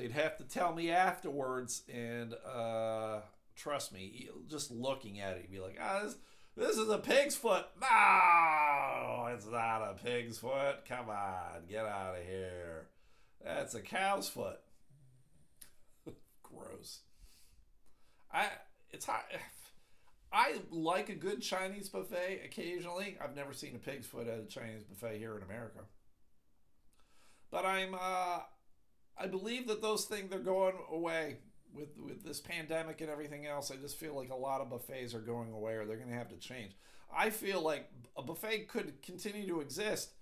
They'd 0.00 0.12
have 0.12 0.38
to 0.38 0.44
tell 0.44 0.74
me 0.74 0.90
afterwards, 0.90 1.82
and 1.92 2.34
uh, 2.50 3.20
trust 3.54 3.92
me, 3.92 4.30
just 4.48 4.70
looking 4.70 5.20
at 5.20 5.36
it, 5.36 5.42
you'd 5.42 5.52
be 5.52 5.60
like, 5.60 5.76
ah, 5.78 6.00
this, 6.04 6.16
this 6.56 6.78
is 6.78 6.88
a 6.88 6.96
pig's 6.96 7.36
foot. 7.36 7.66
No, 7.78 9.26
it's 9.26 9.44
not 9.46 9.82
a 9.82 9.94
pig's 10.02 10.38
foot. 10.38 10.86
Come 10.88 11.10
on, 11.10 11.66
get 11.68 11.84
out 11.84 12.16
of 12.16 12.24
here. 12.26 12.86
That's 13.44 13.74
a 13.74 13.82
cow's 13.82 14.26
foot. 14.26 14.60
Gross. 16.42 17.00
I 18.32 18.46
it's 18.92 19.04
hot. 19.04 19.24
I 20.32 20.60
like 20.70 21.10
a 21.10 21.14
good 21.14 21.42
Chinese 21.42 21.90
buffet 21.90 22.40
occasionally. 22.42 23.18
I've 23.22 23.36
never 23.36 23.52
seen 23.52 23.74
a 23.74 23.78
pig's 23.78 24.06
foot 24.06 24.28
at 24.28 24.40
a 24.40 24.46
Chinese 24.46 24.82
buffet 24.82 25.18
here 25.18 25.36
in 25.36 25.42
America. 25.42 25.80
But 27.50 27.66
I'm 27.66 27.94
uh, 27.94 28.38
I 29.20 29.26
believe 29.26 29.68
that 29.68 29.82
those 29.82 30.06
things 30.06 30.30
they're 30.30 30.38
going 30.38 30.74
away 30.90 31.38
with 31.74 31.90
with 31.98 32.24
this 32.24 32.40
pandemic 32.40 33.00
and 33.00 33.10
everything 33.10 33.46
else. 33.46 33.70
I 33.70 33.76
just 33.76 33.98
feel 33.98 34.16
like 34.16 34.30
a 34.30 34.36
lot 34.36 34.60
of 34.60 34.70
buffets 34.70 35.14
are 35.14 35.20
going 35.20 35.52
away 35.52 35.74
or 35.74 35.84
they're 35.84 35.96
going 35.96 36.08
to 36.08 36.16
have 36.16 36.30
to 36.30 36.36
change. 36.36 36.72
I 37.14 37.30
feel 37.30 37.60
like 37.60 37.90
a 38.16 38.22
buffet 38.22 38.68
could 38.68 39.02
continue 39.02 39.46
to 39.48 39.60
exist, 39.60 40.12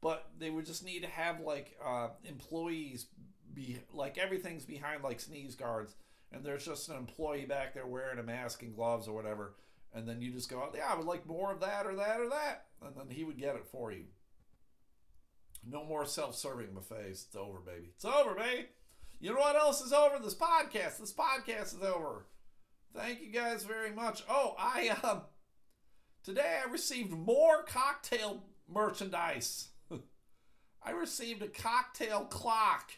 but 0.00 0.30
they 0.38 0.50
would 0.50 0.66
just 0.66 0.84
need 0.84 1.02
to 1.02 1.08
have 1.08 1.40
like 1.40 1.76
uh, 1.84 2.08
employees 2.24 3.06
be 3.52 3.78
like 3.92 4.18
everything's 4.18 4.64
behind 4.64 5.02
like 5.02 5.20
sneeze 5.20 5.54
guards, 5.54 5.94
and 6.32 6.44
there's 6.44 6.66
just 6.66 6.88
an 6.88 6.96
employee 6.96 7.46
back 7.46 7.74
there 7.74 7.86
wearing 7.86 8.18
a 8.18 8.22
mask 8.22 8.62
and 8.62 8.74
gloves 8.74 9.08
or 9.08 9.14
whatever, 9.14 9.54
and 9.94 10.06
then 10.06 10.20
you 10.20 10.30
just 10.30 10.50
go, 10.50 10.68
yeah, 10.74 10.92
I 10.92 10.96
would 10.96 11.06
like 11.06 11.26
more 11.26 11.52
of 11.52 11.60
that 11.60 11.86
or 11.86 11.94
that 11.96 12.20
or 12.20 12.28
that, 12.28 12.66
and 12.84 12.94
then 12.96 13.08
he 13.08 13.24
would 13.24 13.38
get 13.38 13.56
it 13.56 13.66
for 13.66 13.90
you. 13.92 14.04
No 15.68 15.84
more 15.84 16.06
self-serving 16.06 16.74
buffets. 16.74 17.24
It's 17.26 17.36
over, 17.36 17.58
baby. 17.58 17.88
It's 17.94 18.04
over, 18.04 18.34
baby. 18.34 18.66
You 19.18 19.32
know 19.32 19.40
what 19.40 19.56
else 19.56 19.80
is 19.80 19.92
over? 19.92 20.18
This 20.22 20.34
podcast. 20.34 20.98
This 20.98 21.12
podcast 21.12 21.76
is 21.76 21.82
over. 21.82 22.26
Thank 22.94 23.20
you 23.20 23.32
guys 23.32 23.64
very 23.64 23.90
much. 23.90 24.22
Oh, 24.28 24.54
I 24.58 24.96
um 25.02 25.22
today 26.22 26.60
I 26.64 26.70
received 26.70 27.10
more 27.10 27.62
cocktail 27.64 28.44
merchandise. 28.68 29.68
I 30.82 30.90
received 30.92 31.42
a 31.42 31.48
cocktail 31.48 32.26
clock. 32.26 32.92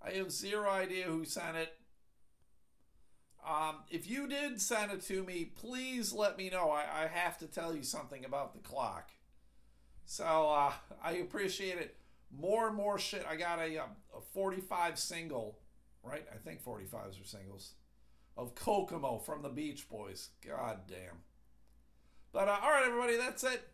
I 0.00 0.12
have 0.12 0.30
zero 0.30 0.70
idea 0.70 1.06
who 1.06 1.24
sent 1.24 1.56
it. 1.56 1.72
Um, 3.46 3.76
if 3.90 4.08
you 4.08 4.26
did 4.26 4.60
send 4.60 4.90
it 4.92 5.02
to 5.02 5.22
me, 5.22 5.52
please 5.54 6.12
let 6.12 6.38
me 6.38 6.48
know. 6.48 6.70
I, 6.70 6.84
I 7.04 7.06
have 7.08 7.36
to 7.38 7.46
tell 7.46 7.74
you 7.74 7.82
something 7.82 8.24
about 8.24 8.54
the 8.54 8.60
clock. 8.60 9.10
So 10.06 10.24
uh, 10.24 10.72
I 11.02 11.12
appreciate 11.12 11.78
it. 11.78 11.96
More 12.36 12.66
and 12.66 12.76
more 12.76 12.98
shit. 12.98 13.24
I 13.28 13.36
got 13.36 13.60
a, 13.60 13.78
um, 13.78 13.90
a 14.16 14.20
45 14.32 14.98
single, 14.98 15.58
right? 16.02 16.26
I 16.32 16.36
think 16.36 16.64
45s 16.64 17.20
are 17.22 17.24
singles 17.24 17.72
of 18.36 18.54
Kokomo 18.54 19.18
from 19.18 19.42
the 19.42 19.48
Beach 19.48 19.88
Boys. 19.88 20.30
God 20.46 20.80
damn. 20.88 21.22
But 22.32 22.48
uh, 22.48 22.58
all 22.62 22.70
right, 22.70 22.84
everybody, 22.86 23.16
that's 23.16 23.44
it. 23.44 23.68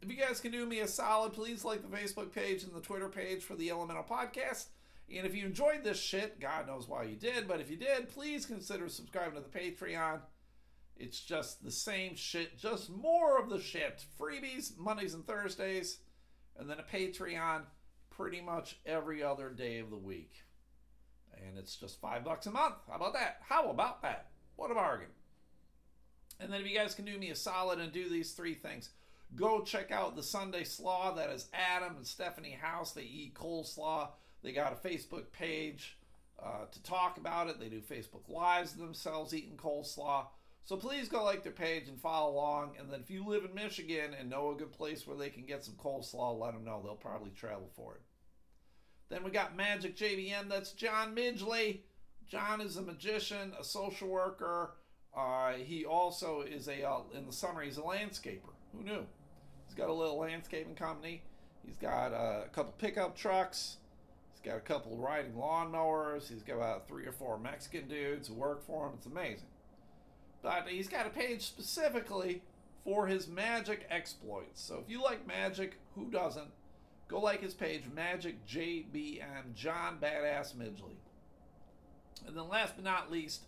If 0.00 0.08
you 0.10 0.16
guys 0.16 0.40
can 0.40 0.52
do 0.52 0.64
me 0.64 0.80
a 0.80 0.88
solid, 0.88 1.32
please 1.32 1.64
like 1.64 1.82
the 1.82 1.96
Facebook 1.96 2.32
page 2.32 2.62
and 2.62 2.72
the 2.72 2.80
Twitter 2.80 3.08
page 3.08 3.42
for 3.42 3.54
the 3.54 3.70
Elemental 3.70 4.04
Podcast. 4.04 4.66
And 5.14 5.26
if 5.26 5.34
you 5.34 5.44
enjoyed 5.44 5.84
this 5.84 6.00
shit, 6.00 6.40
God 6.40 6.66
knows 6.66 6.88
why 6.88 7.04
you 7.04 7.16
did, 7.16 7.48
but 7.48 7.60
if 7.60 7.70
you 7.70 7.76
did, 7.76 8.08
please 8.08 8.46
consider 8.46 8.88
subscribing 8.88 9.34
to 9.34 9.40
the 9.40 9.58
Patreon. 9.58 10.20
It's 10.98 11.20
just 11.20 11.62
the 11.62 11.70
same 11.70 12.16
shit, 12.16 12.58
just 12.58 12.90
more 12.90 13.40
of 13.40 13.48
the 13.48 13.60
shit. 13.60 14.04
Freebies 14.18 14.76
Mondays 14.76 15.14
and 15.14 15.26
Thursdays, 15.26 15.98
and 16.58 16.68
then 16.68 16.78
a 16.80 16.96
Patreon 16.96 17.62
pretty 18.10 18.40
much 18.40 18.78
every 18.84 19.22
other 19.22 19.50
day 19.50 19.78
of 19.78 19.90
the 19.90 19.96
week. 19.96 20.32
And 21.46 21.56
it's 21.56 21.76
just 21.76 22.00
five 22.00 22.24
bucks 22.24 22.46
a 22.46 22.50
month. 22.50 22.74
How 22.88 22.96
about 22.96 23.12
that? 23.12 23.40
How 23.48 23.70
about 23.70 24.02
that? 24.02 24.30
What 24.56 24.72
a 24.72 24.74
bargain. 24.74 25.10
And 26.40 26.52
then 26.52 26.60
if 26.60 26.68
you 26.68 26.76
guys 26.76 26.94
can 26.94 27.04
do 27.04 27.16
me 27.16 27.30
a 27.30 27.36
solid 27.36 27.78
and 27.78 27.92
do 27.92 28.08
these 28.08 28.32
three 28.32 28.54
things, 28.54 28.90
go 29.36 29.62
check 29.62 29.92
out 29.92 30.16
the 30.16 30.22
Sunday 30.22 30.64
Slaw. 30.64 31.14
That 31.14 31.30
is 31.30 31.48
Adam 31.52 31.96
and 31.96 32.06
Stephanie 32.06 32.58
House. 32.60 32.92
They 32.92 33.02
eat 33.02 33.34
coleslaw. 33.34 34.08
They 34.42 34.52
got 34.52 34.72
a 34.72 34.88
Facebook 34.88 35.30
page 35.30 35.96
uh, 36.42 36.66
to 36.70 36.82
talk 36.82 37.18
about 37.18 37.48
it. 37.48 37.60
They 37.60 37.68
do 37.68 37.80
Facebook 37.80 38.28
Lives 38.28 38.72
themselves 38.72 39.32
eating 39.32 39.56
coleslaw. 39.56 40.26
So 40.68 40.76
please 40.76 41.08
go 41.08 41.24
like 41.24 41.44
their 41.44 41.52
page 41.52 41.88
and 41.88 41.98
follow 41.98 42.30
along. 42.30 42.72
And 42.78 42.92
then 42.92 43.00
if 43.00 43.10
you 43.10 43.24
live 43.24 43.42
in 43.42 43.54
Michigan 43.54 44.10
and 44.12 44.28
know 44.28 44.50
a 44.50 44.54
good 44.54 44.70
place 44.70 45.06
where 45.06 45.16
they 45.16 45.30
can 45.30 45.46
get 45.46 45.64
some 45.64 45.76
coleslaw, 45.82 46.38
let 46.38 46.52
them 46.52 46.62
know. 46.62 46.82
They'll 46.84 46.94
probably 46.94 47.30
travel 47.30 47.70
for 47.74 47.94
it. 47.94 48.02
Then 49.08 49.24
we 49.24 49.30
got 49.30 49.56
Magic 49.56 49.96
JBM. 49.96 50.50
That's 50.50 50.72
John 50.72 51.16
Midgley. 51.16 51.78
John 52.28 52.60
is 52.60 52.76
a 52.76 52.82
magician, 52.82 53.54
a 53.58 53.64
social 53.64 54.08
worker. 54.08 54.72
Uh, 55.16 55.52
he 55.54 55.86
also 55.86 56.42
is 56.42 56.68
a, 56.68 56.86
uh, 56.86 57.00
in 57.14 57.24
the 57.24 57.32
summer, 57.32 57.62
he's 57.62 57.78
a 57.78 57.80
landscaper. 57.80 58.52
Who 58.76 58.84
knew? 58.84 59.06
He's 59.66 59.74
got 59.74 59.88
a 59.88 59.94
little 59.94 60.18
landscaping 60.18 60.74
company. 60.74 61.22
He's 61.64 61.78
got 61.78 62.12
uh, 62.12 62.42
a 62.44 62.48
couple 62.50 62.74
pickup 62.76 63.16
trucks. 63.16 63.78
He's 64.32 64.42
got 64.42 64.58
a 64.58 64.60
couple 64.60 64.98
riding 64.98 65.32
lawnmowers. 65.32 66.28
He's 66.28 66.42
got 66.42 66.56
about 66.56 66.86
three 66.86 67.06
or 67.06 67.12
four 67.12 67.38
Mexican 67.38 67.88
dudes 67.88 68.28
who 68.28 68.34
work 68.34 68.66
for 68.66 68.86
him. 68.86 68.92
It's 68.98 69.06
amazing. 69.06 69.46
But 70.42 70.68
he's 70.68 70.88
got 70.88 71.06
a 71.06 71.10
page 71.10 71.42
specifically 71.42 72.42
for 72.84 73.06
his 73.06 73.28
magic 73.28 73.86
exploits. 73.90 74.62
So 74.62 74.80
if 74.82 74.90
you 74.90 75.02
like 75.02 75.26
magic, 75.26 75.76
who 75.94 76.10
doesn't? 76.10 76.50
Go 77.08 77.20
like 77.20 77.40
his 77.40 77.54
page, 77.54 77.82
Magic 77.94 78.46
JBM, 78.46 79.54
John 79.54 79.96
Badass 80.00 80.54
Midgley. 80.54 80.96
And 82.26 82.36
then 82.36 82.48
last 82.48 82.74
but 82.76 82.84
not 82.84 83.10
least, 83.10 83.42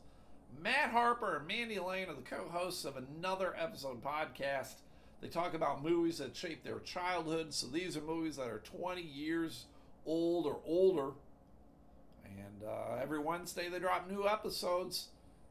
Matt 0.62 0.90
Harper 0.90 1.36
and 1.36 1.46
Mandy 1.46 1.78
Lane 1.78 2.08
are 2.08 2.14
the 2.14 2.22
co 2.22 2.48
hosts 2.50 2.86
of 2.86 2.96
another 2.96 3.54
episode 3.58 4.02
podcast. 4.02 4.76
They 5.20 5.28
talk 5.28 5.52
about 5.52 5.84
movies 5.84 6.18
that 6.18 6.34
shaped 6.34 6.64
their 6.64 6.78
childhood. 6.78 7.52
So 7.52 7.66
these 7.66 7.96
are 7.96 8.00
movies 8.00 8.36
that 8.36 8.48
are 8.48 8.62
20 8.64 9.02
years 9.02 9.66
old 10.06 10.46
or 10.46 10.58
older. 10.64 11.10
And 12.24 12.64
uh, 12.66 12.96
every 13.00 13.18
Wednesday 13.18 13.68
they 13.68 13.78
drop 13.78 14.10
new 14.10 14.26
episodes. 14.26 15.08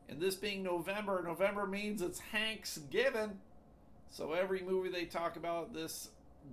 And 0.09 0.19
this 0.19 0.35
being 0.35 0.63
November, 0.63 1.23
November 1.25 1.67
means 1.67 2.01
it's 2.01 2.19
Hank's 2.19 2.79
Given. 2.89 3.39
So 4.09 4.33
every 4.33 4.61
movie 4.61 4.89
they 4.89 5.05
talk 5.05 5.35
about 5.35 5.73
this 5.73 6.09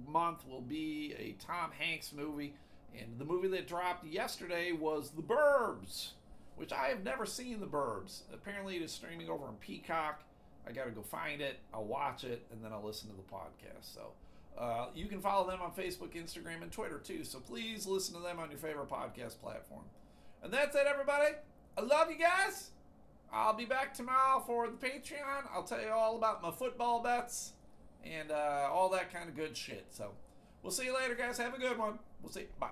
month 0.07 0.47
will 0.47 0.61
be 0.61 1.15
a 1.19 1.35
Tom 1.43 1.71
Hanks 1.79 2.13
movie. 2.13 2.55
And 2.99 3.19
the 3.19 3.25
movie 3.25 3.49
that 3.49 3.67
dropped 3.67 4.07
yesterday 4.07 4.73
was 4.73 5.11
The 5.11 5.23
Burbs, 5.23 6.11
which 6.57 6.73
I 6.73 6.89
have 6.89 7.03
never 7.03 7.25
seen 7.25 7.61
The 7.61 7.67
Burbs. 7.67 8.23
Apparently, 8.33 8.77
it 8.77 8.83
is 8.83 8.93
streaming 8.93 9.29
over 9.31 9.47
on 9.47 9.57
Peacock. 9.57 10.23
I 10.69 10.73
got 10.73 10.85
to 10.85 10.91
go 10.91 11.03
find 11.03 11.41
it. 11.41 11.59
I'll 11.73 11.85
watch 11.85 12.25
it, 12.25 12.45
and 12.53 12.63
then 12.63 12.73
I'll 12.73 12.85
listen 12.85 13.09
to 13.09 13.17
the 13.17 13.23
podcast. 13.23 13.95
So 13.95 14.13
uh, 14.59 14.87
you 14.95 15.07
can 15.07 15.21
follow 15.21 15.49
them 15.49 15.61
on 15.63 15.73
Facebook, 15.73 16.15
Instagram, 16.15 16.63
and 16.63 16.73
Twitter 16.73 16.99
too. 16.99 17.25
So 17.25 17.39
please 17.39 17.87
listen 17.87 18.15
to 18.17 18.21
them 18.21 18.39
on 18.39 18.51
your 18.51 18.59
favorite 18.59 18.89
podcast 18.89 19.41
platform. 19.41 19.85
And 20.43 20.53
that's 20.53 20.75
it, 20.75 20.87
everybody. 20.87 21.35
I 21.79 21.81
love 21.83 22.11
you 22.11 22.19
guys. 22.19 22.71
I'll 23.33 23.55
be 23.55 23.65
back 23.65 23.95
tomorrow 23.95 24.43
for 24.47 24.69
the 24.69 24.77
Patreon. 24.77 25.49
I'll 25.53 25.65
tell 25.65 25.81
you 25.81 25.91
all 25.91 26.17
about 26.17 26.43
my 26.43 26.51
football 26.51 27.03
bets 27.03 27.53
and 28.05 28.31
uh, 28.31 28.69
all 28.71 28.89
that 28.91 29.13
kind 29.13 29.29
of 29.29 29.37
good 29.37 29.57
shit. 29.57 29.87
So 29.91 30.13
we'll 30.63 30.73
see 30.73 30.85
you 30.85 30.95
later, 30.95 31.15
guys. 31.15 31.39
Have 31.39 31.55
a 31.55 31.59
good 31.59 31.79
one. 31.79 31.99
We'll 32.23 32.33
see. 32.33 32.41
You. 32.41 32.47
Bye. 32.59 32.71